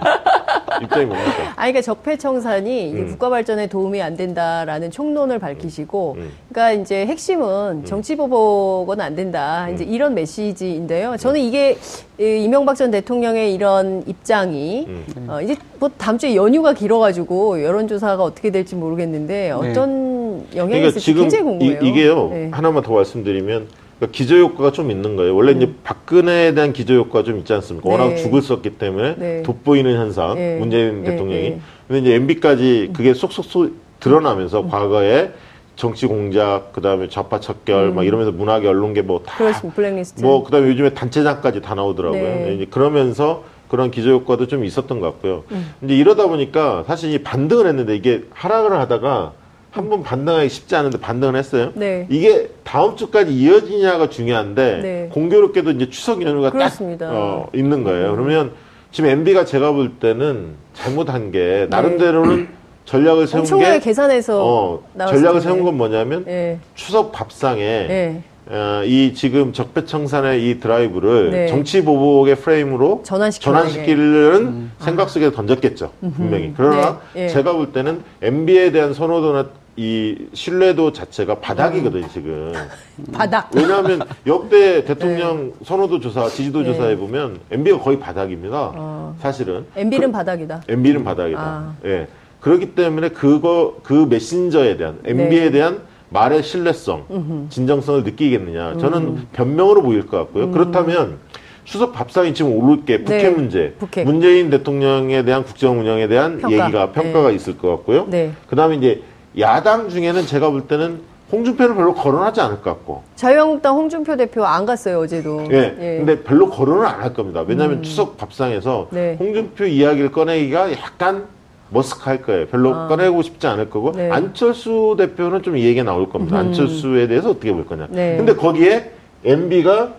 입장이 0.81 1.05
뭡니까? 1.05 1.53
아니, 1.55 1.71
그러니까 1.71 1.81
적폐청산이 1.81 2.93
음. 2.93 3.07
국가 3.07 3.29
발전에 3.29 3.67
도움이 3.67 4.01
안 4.01 4.15
된다라는 4.15 4.91
총론을 4.91 5.39
밝히시고, 5.39 6.15
음. 6.17 6.31
그러니까 6.49 6.81
이제 6.81 7.05
핵심은 7.05 7.85
정치보복은 7.85 9.01
안 9.01 9.15
된다. 9.15 9.69
이제 9.69 9.83
이런 9.83 10.13
메시지인데요. 10.13 11.17
저는 11.17 11.39
이게 11.39 11.77
이 12.19 12.43
이명박 12.43 12.75
전 12.75 12.91
대통령의 12.91 13.53
이런 13.53 14.03
입장이 14.07 14.85
음. 14.87 15.27
어, 15.27 15.41
이제 15.41 15.55
뭐 15.79 15.89
다음 15.97 16.17
주에 16.17 16.35
연휴가 16.35 16.73
길어가지고 16.73 17.61
여론조사가 17.63 18.23
어떻게 18.23 18.51
될지 18.51 18.75
모르겠는데 18.75 19.51
어떤 19.51 20.45
영향이 20.55 20.81
그러니까 20.81 20.87
있을지 20.87 21.13
굉장히 21.13 21.43
궁금해요. 21.43 21.79
이, 21.81 21.91
게요 21.91 22.29
네. 22.31 22.49
하나만 22.51 22.83
더 22.83 22.93
말씀드리면 22.93 23.67
그러니까 23.97 24.15
기저 24.15 24.35
효과가 24.37 24.71
좀 24.71 24.91
있는 24.91 25.15
거예요. 25.15 25.35
원래 25.35 25.53
이제 25.53 25.71
박근혜에 25.83 26.53
대한 26.53 26.73
기저 26.73 26.95
효과가 26.95 27.23
좀 27.23 27.39
있지 27.39 27.53
않습니까? 27.53 27.89
워낙 27.89 28.09
네. 28.09 28.15
죽을 28.17 28.41
썼기 28.41 28.71
때문에 28.71 29.15
네. 29.17 29.43
돋보이는 29.43 29.95
현상, 29.95 30.37
예. 30.37 30.57
문재인 30.59 31.05
예, 31.05 31.11
대통령이. 31.11 31.45
예. 31.45 31.59
근데 31.87 32.01
이제 32.01 32.13
MB까지 32.15 32.91
그게 32.93 33.13
쏙쏙 33.13 33.45
쏙 33.45 33.71
드러나면서 33.99 34.67
과거에 34.67 35.31
정치 35.75 36.07
공작, 36.07 36.71
그 36.73 36.81
다음에 36.81 37.09
좌파 37.09 37.39
척결, 37.39 37.91
막 37.91 38.05
이러면서 38.05 38.31
문학의 38.31 38.67
언론계 38.69 39.01
뭐 39.01 39.21
다. 39.25 39.35
블랙리스트. 39.75 40.21
뭐, 40.21 40.43
그 40.43 40.51
다음에 40.51 40.69
요즘에 40.69 40.93
단체장까지 40.93 41.61
다 41.61 41.75
나오더라고요. 41.75 42.21
네. 42.21 42.45
네, 42.45 42.55
이제 42.55 42.65
그러면서 42.65 43.43
그런 43.67 43.91
기저 43.91 44.11
효과도 44.11 44.47
좀 44.47 44.63
있었던 44.63 44.99
것 44.99 45.07
같고요. 45.07 45.43
음. 45.51 45.73
이제 45.83 45.95
이러다 45.95 46.27
보니까 46.27 46.83
사실 46.87 47.13
이 47.13 47.23
반등을 47.23 47.67
했는데 47.67 47.95
이게 47.95 48.23
하락을 48.31 48.73
하다가 48.73 49.33
한 49.75 49.89
번 49.89 50.03
반등하기 50.03 50.47
쉽지 50.49 50.75
않은데 50.75 50.99
반등을 50.99 51.35
했어요. 51.35 51.71
네. 51.75 52.07
이게 52.09 52.49
다음 52.63 52.95
주까지 52.95 53.33
이어지냐가 53.33 54.09
중요한데 54.09 54.79
네. 54.81 55.09
공교롭게도 55.11 55.71
이제 55.71 55.89
추석 55.89 56.21
연휴가 56.23 56.49
그렇습니다. 56.49 57.07
딱 57.09 57.13
어, 57.13 57.49
있는 57.53 57.83
거예요. 57.83 58.11
그러면 58.11 58.53
지금 58.91 59.09
MB가 59.09 59.43
제가 59.43 59.73
볼 59.73 59.95
때는 59.99 60.55
잘못한 60.73 61.31
게 61.31 61.67
나름대로는 61.69 62.47
전략을 62.85 63.27
세운 63.27 63.43
네. 63.43 63.73
게 63.73 63.79
계산해서 63.79 64.45
어, 64.45 64.83
전략을. 64.97 65.41
세운 65.41 65.63
건 65.63 65.75
뭐냐면 65.75 66.23
예. 66.27 66.57
추석 66.75 67.11
밥상에 67.11 67.61
예. 67.61 68.21
어, 68.47 68.83
이 68.85 69.13
지금 69.15 69.53
적폐청산의 69.53 70.47
이 70.47 70.59
드라이브를 70.59 71.31
네. 71.31 71.47
정치 71.47 71.83
보복의 71.83 72.35
프레임으로 72.35 73.01
전환시키는 73.03 73.55
전환시키려는 73.57 74.71
생각 74.79 75.09
속에 75.09 75.31
던졌겠죠 75.31 75.91
분명히 76.15 76.53
그러나 76.55 76.99
네, 77.13 77.23
예. 77.23 77.27
제가 77.27 77.53
볼 77.53 77.71
때는 77.71 78.03
MB에 78.21 78.71
대한 78.71 78.93
선호도나 78.93 79.47
이 79.77 80.27
신뢰도 80.33 80.93
자체가 80.93 81.39
바닥이거든요 81.39 82.07
지금 82.13 82.53
바닥. 83.11 83.49
왜냐하면 83.53 84.01
역대 84.27 84.85
대통령 84.85 85.51
선호도 85.63 85.99
조사 85.99 86.29
지지도 86.29 86.59
네. 86.59 86.65
조사해 86.65 86.97
보면 86.97 87.39
MB가 87.51 87.79
거의 87.79 87.99
바닥입니다 87.99 88.71
어. 88.75 89.15
사실은 89.19 89.65
MB는 89.75 90.11
바닥이다. 90.11 90.61
MB는 90.69 91.03
바닥이다. 91.03 91.41
아. 91.41 91.75
예. 91.83 92.07
그렇기 92.39 92.75
때문에 92.75 93.09
그거 93.09 93.77
그 93.83 94.05
메신저에 94.07 94.77
대한 94.77 94.99
MB에 95.03 95.45
네. 95.45 95.51
대한 95.51 95.79
말의 96.15 96.43
신뢰성, 96.43 97.47
진정성을 97.49 98.03
느끼겠느냐. 98.03 98.77
저는 98.79 99.27
변명으로 99.33 99.81
보일 99.83 100.07
것 100.07 100.17
같고요. 100.17 100.49
그렇다면 100.51 101.17
추석 101.65 101.91
밥상이 101.91 102.33
지금 102.33 102.53
오를 102.53 102.85
게 102.85 102.99
북핵 103.03 103.23
네. 103.23 103.29
문제, 103.29 103.73
북핵. 103.79 104.05
문재인 104.05 104.49
대통령에 104.49 105.23
대한 105.25 105.43
국정 105.43 105.79
운영에 105.79 106.07
대한 106.07 106.37
평가. 106.37 106.65
얘기가 106.65 106.91
평가가 106.91 107.31
있을 107.31 107.57
것 107.57 107.69
같고요. 107.69 108.05
네. 108.09 108.31
그다음에 108.47 108.75
이제 108.75 109.01
야당 109.37 109.89
중에는 109.89 110.25
제가 110.25 110.49
볼 110.51 110.67
때는 110.67 111.01
홍준표를 111.31 111.75
별로 111.75 111.93
거론하지 111.95 112.39
않을 112.39 112.57
것 112.61 112.63
같고. 112.65 113.01
자유한국당 113.15 113.75
홍준표 113.75 114.15
대표 114.15 114.45
안 114.45 114.65
갔어요 114.65 114.99
어제도. 114.99 115.43
예. 115.51 115.75
예. 115.79 115.97
근데 115.97 116.21
별로 116.23 116.49
거론을 116.49 116.85
안 116.85 117.01
할 117.01 117.13
겁니다. 117.13 117.43
왜냐하면 117.45 117.81
추석 117.83 118.15
밥상에서 118.15 118.87
네. 118.91 119.17
홍준표 119.19 119.65
이야기를 119.65 120.11
꺼내기가 120.11 120.71
약간 120.71 121.25
머쓱할 121.73 122.23
거예요. 122.23 122.45
별로 122.47 122.73
아. 122.75 122.87
꺼내고 122.87 123.21
싶지 123.21 123.47
않을 123.47 123.69
거고 123.69 123.91
네. 123.91 124.09
안철수 124.11 124.95
대표는 124.97 125.41
좀 125.41 125.55
이 125.57 125.63
얘기가 125.65 125.83
나올 125.83 126.09
겁니다. 126.09 126.37
안철수에 126.37 127.07
대해서 127.07 127.31
어떻게 127.31 127.51
볼 127.53 127.65
거냐. 127.65 127.87
네. 127.89 128.17
근데 128.17 128.35
거기에 128.35 128.91
MB가 129.23 129.93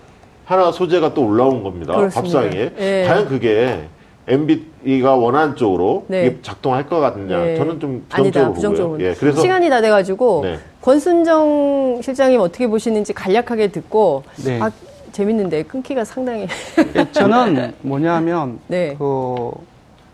하나 0.45 0.71
소재가 0.71 1.13
또 1.15 1.27
올라온 1.27 1.63
겁니다. 1.63 1.97
그렇습니다. 1.97 2.41
밥상에. 2.41 2.71
예. 2.79 3.05
과연 3.09 3.29
그게 3.29 3.85
MB가 4.29 5.15
원하는 5.17 5.57
쪽으로 5.57 6.05
네. 6.09 6.27
이게 6.27 6.39
작동할 6.43 6.87
것 6.89 7.01
같느냐. 7.01 7.39
네. 7.39 7.57
저는 7.57 7.81
좀 7.81 8.07
아니다 8.11 8.51
부정적으로 8.51 8.53
부정적으로. 8.55 8.91
보고요. 8.93 9.07
예. 9.09 9.15
그래서 9.15 9.41
시간이 9.41 9.69
다 9.69 9.81
돼가지고 9.81 10.41
네. 10.45 10.59
권순정 10.83 12.01
실장님 12.03 12.41
어떻게 12.41 12.67
보시는지 12.69 13.13
간략하게 13.13 13.69
듣고 13.69 14.23
네. 14.45 14.61
아 14.61 14.71
재밌는데 15.13 15.63
끊기가 15.65 16.05
상당히 16.05 16.47
예, 16.95 17.11
저는 17.13 17.73
뭐냐면 17.83 18.59
네. 18.69 18.95
그 18.99 19.51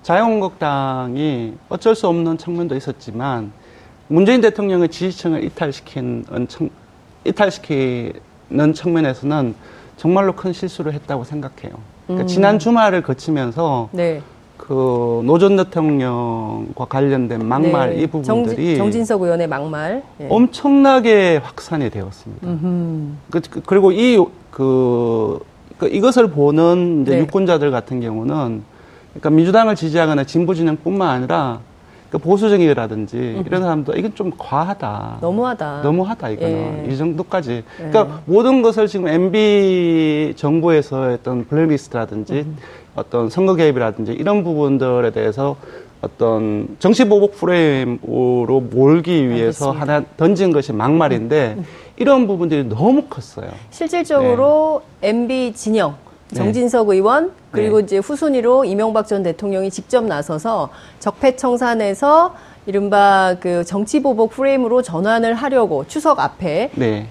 자유한국당이 0.03 1.55
어쩔 1.68 1.94
수 1.94 2.09
없는 2.09 2.38
측면도 2.38 2.74
있었지만 2.76 3.53
문재인 4.09 4.40
대통령의 4.40 4.88
지지층을 4.88 5.44
이탈시킨 5.44 6.24
청- 6.48 6.70
이탈시키는 7.24 8.74
측면에서는 8.74 9.55
정말로 9.96 10.32
큰 10.34 10.53
실수를 10.53 10.92
했다고 10.94 11.24
생각해요. 11.24 11.74
그러니까 12.07 12.26
지난 12.26 12.59
주말을 12.59 13.03
거치면서 13.03 13.88
네. 13.92 14.20
그 14.57 15.22
노전 15.24 15.57
대통령과 15.57 16.84
관련된 16.86 17.46
막말 17.46 17.90
네. 17.96 18.03
이 18.03 18.07
부분들이 18.07 18.76
정진, 18.76 19.05
석 19.05 19.22
의원의 19.22 19.48
막말. 19.48 20.03
예. 20.20 20.26
엄청나게 20.28 21.38
확산이 21.42 21.90
되었습니다. 21.90 22.46
그, 23.30 23.40
그- 23.50 23.62
그리고 23.64 23.92
이, 23.92 24.18
그, 24.50 25.38
그 25.78 25.88
이것을 25.88 26.30
보는 26.30 27.05
네. 27.05 27.18
유권자들 27.20 27.70
같은 27.70 28.00
경우는 28.00 28.62
그러니까 29.12 29.30
민주당을 29.30 29.74
지지하거나 29.76 30.24
진보 30.24 30.54
진영뿐만 30.54 31.08
아니라 31.08 31.60
그 32.10 32.18
보수정이라든지 32.18 33.42
이런 33.46 33.62
사람도 33.62 33.94
이건 33.94 34.14
좀 34.14 34.32
과하다. 34.36 35.18
너무하다. 35.22 35.80
너무하다 35.82 36.28
이거는 36.30 36.84
예. 36.86 36.92
이 36.92 36.96
정도까지. 36.96 37.64
그러니까 37.78 38.20
모든 38.26 38.60
것을 38.60 38.86
지금 38.86 39.08
MB 39.08 40.34
정부에서 40.36 41.06
했던 41.08 41.46
블랙리스트라든지 41.46 42.44
음. 42.46 42.56
어떤 42.94 43.30
선거 43.30 43.54
개입이라든지 43.54 44.12
이런 44.12 44.44
부분들에 44.44 45.10
대해서 45.10 45.56
어떤 46.02 46.76
정치 46.80 47.08
보복 47.08 47.36
프레임으로 47.36 48.60
몰기 48.70 49.30
위해서 49.30 49.70
알겠습니다. 49.70 49.72
음. 49.72 49.80
하나 49.80 50.04
던진 50.18 50.52
것이 50.52 50.74
막말인데 50.74 51.56
이런 51.96 52.26
부분들이 52.26 52.64
너무 52.64 53.04
컸어요. 53.04 53.48
실질적으로 53.70 54.82
MB 55.00 55.54
진영, 55.54 55.90
네. 55.90 56.11
정진석 56.35 56.89
의원, 56.89 57.33
그리고 57.51 57.78
네. 57.78 57.85
이제 57.85 57.99
후순위로 57.99 58.64
이명박 58.64 59.07
전 59.07 59.22
대통령이 59.22 59.70
직접 59.70 60.05
나서서 60.05 60.70
적폐청산에서 61.01 62.35
이른바 62.66 63.37
그 63.41 63.64
정치보복 63.64 64.30
프레임으로 64.30 64.83
전환을 64.83 65.35
하려고 65.35 65.85
추석 65.89 66.20
앞에 66.20 66.70
네. 66.74 67.07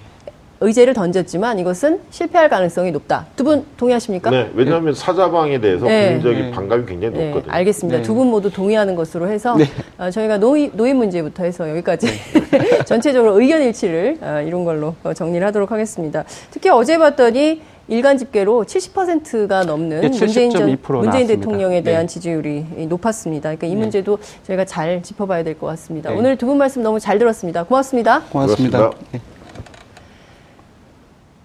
의제를 0.63 0.93
던졌지만 0.93 1.57
이것은 1.57 2.01
실패할 2.11 2.47
가능성이 2.47 2.91
높다. 2.91 3.25
두 3.35 3.43
분 3.43 3.65
동의하십니까? 3.77 4.29
네, 4.29 4.51
왜냐하면 4.53 4.93
사자방에 4.93 5.59
대해서 5.59 5.87
네. 5.87 6.05
국민적인 6.19 6.39
네. 6.39 6.51
반감이 6.51 6.85
굉장히 6.85 7.15
네, 7.17 7.25
높거든요. 7.29 7.51
알겠습니다. 7.51 7.97
네. 7.97 8.03
두분 8.03 8.27
모두 8.27 8.51
동의하는 8.51 8.95
것으로 8.95 9.27
해서 9.27 9.55
네. 9.57 9.65
어, 9.97 10.11
저희가 10.11 10.37
노인, 10.37 10.69
노인 10.75 10.97
문제부터 10.97 11.43
해서 11.45 11.67
여기까지 11.67 12.07
전체적으로 12.85 13.41
의견 13.41 13.63
일치를 13.63 14.19
어, 14.21 14.43
이룬 14.45 14.63
걸로 14.63 14.93
어, 15.03 15.13
정리를 15.15 15.45
하도록 15.47 15.71
하겠습니다. 15.71 16.25
특히 16.51 16.69
어제 16.69 16.99
봤더니 16.99 17.63
일간 17.91 18.17
집계로 18.17 18.63
70%가 18.63 19.65
넘는 19.65 19.99
네, 19.99 20.07
문재인, 20.07 20.49
전, 20.49 20.61
70.2% 20.61 20.91
문재인 20.93 21.03
나왔습니다. 21.03 21.27
대통령에 21.35 21.83
대한 21.83 22.07
네. 22.07 22.13
지지율이 22.13 22.65
높았습니다. 22.87 23.49
그러니까 23.49 23.67
이 23.67 23.75
문제도 23.75 24.17
저희가 24.43 24.63
잘 24.63 25.03
짚어봐야 25.03 25.43
될 25.43 25.55
것 25.59 25.67
같습니다. 25.67 26.09
네. 26.09 26.15
오늘 26.15 26.37
두 26.37 26.45
분 26.45 26.57
말씀 26.57 26.81
너무 26.83 26.99
잘 27.01 27.19
들었습니다. 27.19 27.63
고맙습니다. 27.65 28.21
고맙습니다. 28.31 28.77
그렇습니다. 28.77 29.07
네. 29.11 29.19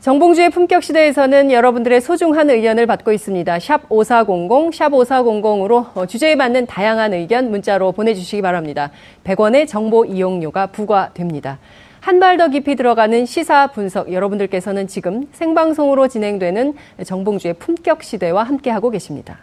정봉주의 0.01 0.51
품격 0.51 0.84
시대에서는 0.84 1.51
여러분들의 1.51 2.01
소중한 2.01 2.49
의견을 2.49 2.86
받고 2.86 3.11
있습니다. 3.11 3.59
샵 3.59 3.80
5400, 3.88 4.72
샵 4.72 4.90
5400으로 4.92 5.86
어, 5.97 6.07
주제에 6.07 6.36
맞는 6.36 6.66
다양한 6.66 7.12
의견 7.12 7.51
문자로 7.51 7.90
보내주시기 7.90 8.40
바랍니다. 8.40 8.92
100원의 9.24 9.66
정보 9.66 10.05
이용료가 10.05 10.68
부과됩니다. 10.68 11.59
한 12.07 12.20
발 12.20 12.36
더 12.36 12.46
깊이 12.48 12.76
들어가는 12.76 13.26
시사 13.26 13.66
분석 13.68 14.12
여러분들께서는 14.12 14.86
지금 14.86 15.26
생방송으로 15.32 16.07
진행되는 16.07 16.74
정봉주의 17.04 17.54
품격 17.54 18.04
시대와 18.04 18.44
함께하고 18.44 18.90
계십니다. 18.90 19.38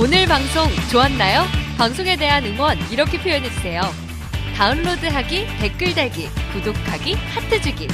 오늘 0.00 0.26
방송 0.26 0.64
좋았나요? 0.90 1.42
방송에 1.76 2.16
대한 2.16 2.46
응원 2.46 2.78
이렇게 2.90 3.18
표현해주세요. 3.20 3.82
다운로드하기, 4.56 5.46
댓글 5.60 5.94
달기, 5.94 6.28
구독하기, 6.54 7.12
하트 7.12 7.60
주기. 7.60 7.88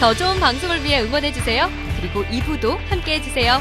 더 0.00 0.12
좋은 0.12 0.40
방송을 0.40 0.82
위해 0.82 1.02
응원해주세요. 1.02 1.68
그리고 2.00 2.24
2부도 2.24 2.76
함께 2.88 3.18
해주세요. 3.18 3.58